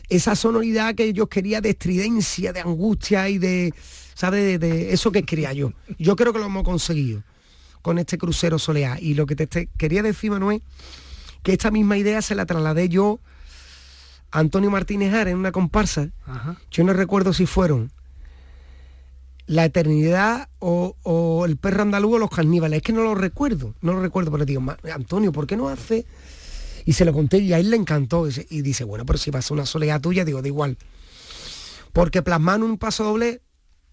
esa 0.08 0.34
sonoridad 0.34 0.94
que 0.96 1.12
yo 1.12 1.28
quería 1.28 1.60
de 1.60 1.70
estridencia, 1.70 2.52
de 2.52 2.60
angustia 2.60 3.28
y 3.28 3.38
de, 3.38 3.72
¿sabes? 4.14 4.44
De, 4.44 4.58
de 4.58 4.92
eso 4.92 5.12
que 5.12 5.22
quería 5.22 5.52
yo. 5.52 5.72
Yo 5.98 6.16
creo 6.16 6.32
que 6.32 6.40
lo 6.40 6.46
hemos 6.46 6.64
conseguido 6.64 7.22
con 7.80 7.98
este 7.98 8.18
crucero 8.18 8.58
soleá. 8.58 8.98
Y 9.00 9.14
lo 9.14 9.24
que 9.24 9.36
te, 9.36 9.46
te 9.46 9.68
quería 9.78 10.02
decir, 10.02 10.32
Manuel, 10.32 10.62
que 11.42 11.52
esta 11.52 11.70
misma 11.70 11.96
idea 11.96 12.20
se 12.22 12.34
la 12.34 12.44
trasladé 12.44 12.88
yo 12.88 13.20
a 14.32 14.40
Antonio 14.40 14.70
Martínez 14.70 15.14
Ara 15.14 15.30
en 15.30 15.38
una 15.38 15.52
comparsa. 15.52 16.10
Yo 16.70 16.84
no 16.84 16.92
recuerdo 16.92 17.32
si 17.32 17.46
fueron 17.46 17.92
la 19.50 19.64
eternidad 19.64 20.48
o, 20.60 20.94
o 21.02 21.44
el 21.44 21.56
perro 21.56 21.82
andaluz 21.82 22.14
o 22.14 22.18
los 22.18 22.30
carníbales. 22.30 22.76
Es 22.78 22.82
que 22.84 22.92
no 22.92 23.02
lo 23.02 23.14
recuerdo, 23.16 23.74
no 23.80 23.92
lo 23.94 24.00
recuerdo, 24.00 24.30
pero 24.30 24.44
digo, 24.44 24.60
"Ma- 24.60 24.78
Antonio, 24.94 25.32
¿por 25.32 25.46
qué 25.48 25.56
no 25.56 25.68
hace? 25.68 26.06
Y 26.84 26.92
se 26.92 27.04
lo 27.04 27.12
conté 27.12 27.38
y 27.38 27.52
a 27.52 27.58
él 27.58 27.68
le 27.70 27.76
encantó. 27.76 28.26
Y 28.26 28.28
dice- 28.30 28.46
Y 28.48 28.62
dice, 28.62 28.84
bueno, 28.84 29.04
pero 29.04 29.18
si 29.18 29.30
va 29.32 29.40
a 29.40 29.42
ser 29.42 29.54
una 29.54 29.66
soledad 29.66 30.00
tuya, 30.00 30.24
digo, 30.24 30.40
da 30.40 30.46
igual. 30.48 30.78
Porque 31.92 32.22
plasmar 32.22 32.56
en 32.56 32.62
un 32.62 32.78
paso 32.78 33.02
doble 33.04 33.40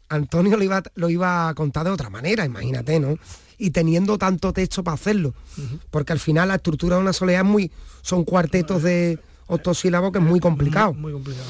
Antonio 0.09 0.55
lo 0.57 0.63
iba, 0.63 0.83
lo 0.95 1.09
iba 1.09 1.49
a 1.49 1.53
contar 1.55 1.83
de 1.85 1.91
otra 1.91 2.09
manera, 2.09 2.45
imagínate, 2.45 2.99
¿no? 2.99 3.17
Y 3.57 3.71
teniendo 3.71 4.17
tanto 4.17 4.53
texto 4.53 4.83
para 4.83 4.95
hacerlo. 4.95 5.33
Porque 5.89 6.13
al 6.13 6.19
final 6.19 6.47
la 6.49 6.55
estructura 6.55 6.95
de 6.97 7.01
una 7.01 7.13
soledad 7.13 7.41
es 7.41 7.47
muy. 7.47 7.71
son 8.03 8.23
cuartetos 8.23 8.83
de 8.83 9.19
octosílabos 9.47 10.11
que 10.11 10.19
es 10.19 10.23
muy 10.23 10.39
complicado. 10.39 10.93
Muy 10.93 11.11
complicado. 11.11 11.45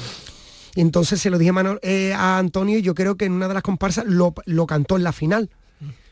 Y 0.78 0.80
entonces 0.80 1.20
se 1.20 1.28
lo 1.28 1.38
dije 1.38 1.50
a, 1.50 1.54
Manol- 1.54 1.80
eh, 1.82 2.12
a 2.14 2.38
Antonio 2.38 2.78
y 2.78 2.82
yo 2.82 2.94
creo 2.94 3.16
que 3.16 3.24
en 3.24 3.32
una 3.32 3.48
de 3.48 3.54
las 3.54 3.64
comparsas 3.64 4.04
lo, 4.06 4.32
lo 4.46 4.64
cantó 4.68 4.96
en 4.96 5.02
la 5.02 5.10
final. 5.12 5.50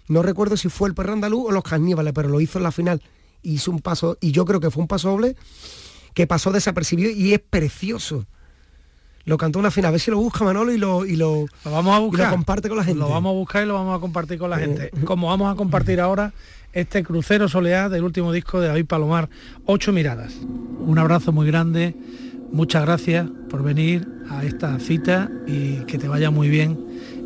No 0.09 0.23
recuerdo 0.23 0.57
si 0.57 0.69
fue 0.69 0.89
el 0.89 0.95
perro 0.97 1.12
andaluz 1.12 1.45
o 1.47 1.53
los 1.53 1.62
caníbales, 1.62 2.12
pero 2.12 2.29
lo 2.29 2.41
hizo 2.41 2.59
en 2.59 2.64
la 2.64 2.73
final. 2.73 3.01
Hizo 3.45 3.71
un 3.71 3.79
paso, 3.79 4.19
y 4.21 4.33
yo 4.33 4.45
creo 4.45 4.59
que 4.59 4.73
fue 4.73 4.81
un 4.83 4.89
paso 4.89 5.11
doble 5.11 5.37
que 6.14 6.27
pasó 6.27 6.51
desapercibido 6.51 7.11
y 7.12 7.33
es 7.33 7.39
precioso. 7.39 8.27
Lo 9.25 9.39
cantó 9.39 9.61
en 9.61 9.64
la 9.67 9.71
final. 9.71 9.91
A 9.91 9.93
ver 9.93 10.01
si 10.01 10.11
lo 10.11 10.19
busca 10.19 10.45
Manolo 10.45 10.73
y 10.73 10.79
lo, 10.79 11.07
y 11.07 11.14
lo, 11.14 11.47
Lo 11.64 11.71
vamos 11.71 11.95
a 11.95 11.99
y 11.99 12.01
lo 12.03 12.07
buscar. 12.09 12.31
comparte 12.31 12.69
con 12.69 12.79
la 12.79 12.83
gente. 12.85 12.99
Lo 12.99 13.09
vamos 13.09 13.31
a 13.31 13.35
buscar 13.35 13.62
y 13.62 13.67
lo 13.67 13.75
vamos 13.75 13.97
a 13.97 14.01
compartir 14.01 14.37
con 14.39 14.51
la 14.51 14.59
gente. 14.59 14.91
Como 15.05 15.29
vamos 15.29 15.53
a 15.53 15.55
compartir 15.57 16.01
ahora 16.01 16.33
este 16.73 17.05
crucero 17.05 17.49
soleá 17.49 17.89
del 17.89 18.03
último 18.03 18.33
disco 18.33 18.61
de 18.61 18.67
David 18.67 18.87
Palomar, 18.87 19.29
Ocho 19.64 19.93
Miradas. 19.93 20.35
Un 20.81 20.99
abrazo 20.99 21.31
muy 21.33 21.47
grande, 21.47 21.95
muchas 22.53 22.84
gracias 22.84 23.28
por 23.49 23.62
venir 23.62 24.09
a 24.28 24.44
esta 24.44 24.78
cita 24.78 25.30
y 25.47 25.84
que 25.84 25.99
te 25.99 26.09
vaya 26.09 26.30
muy 26.30 26.49
bien 26.49 26.78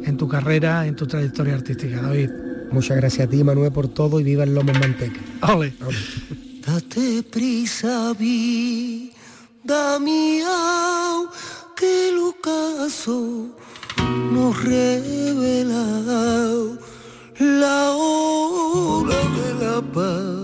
en 0.04 0.16
tu 0.16 0.28
carrera, 0.28 0.86
en 0.86 0.96
tu 0.96 1.06
trayectoria 1.06 1.54
artística, 1.54 2.00
David. 2.00 2.30
Muchas 2.70 2.96
gracias 2.96 3.26
a 3.26 3.30
ti, 3.30 3.42
Manuel, 3.42 3.72
por 3.72 3.88
todo 3.88 4.20
y 4.20 4.24
viva 4.24 4.44
el 4.44 4.54
lomo 4.54 4.72
en 4.72 4.80
manteca. 4.80 5.20
Ole. 5.52 5.72
Date 6.66 7.22
prisa, 7.24 8.12
vida 8.18 9.98
mía, 10.00 10.56
que 11.76 12.10
el 12.10 12.18
ocaso 12.18 13.48
nos 14.32 14.64
revela 14.64 15.84
la 17.38 17.90
hora 17.92 19.16
de 19.16 19.64
la 19.64 19.80
partida. 19.80 20.39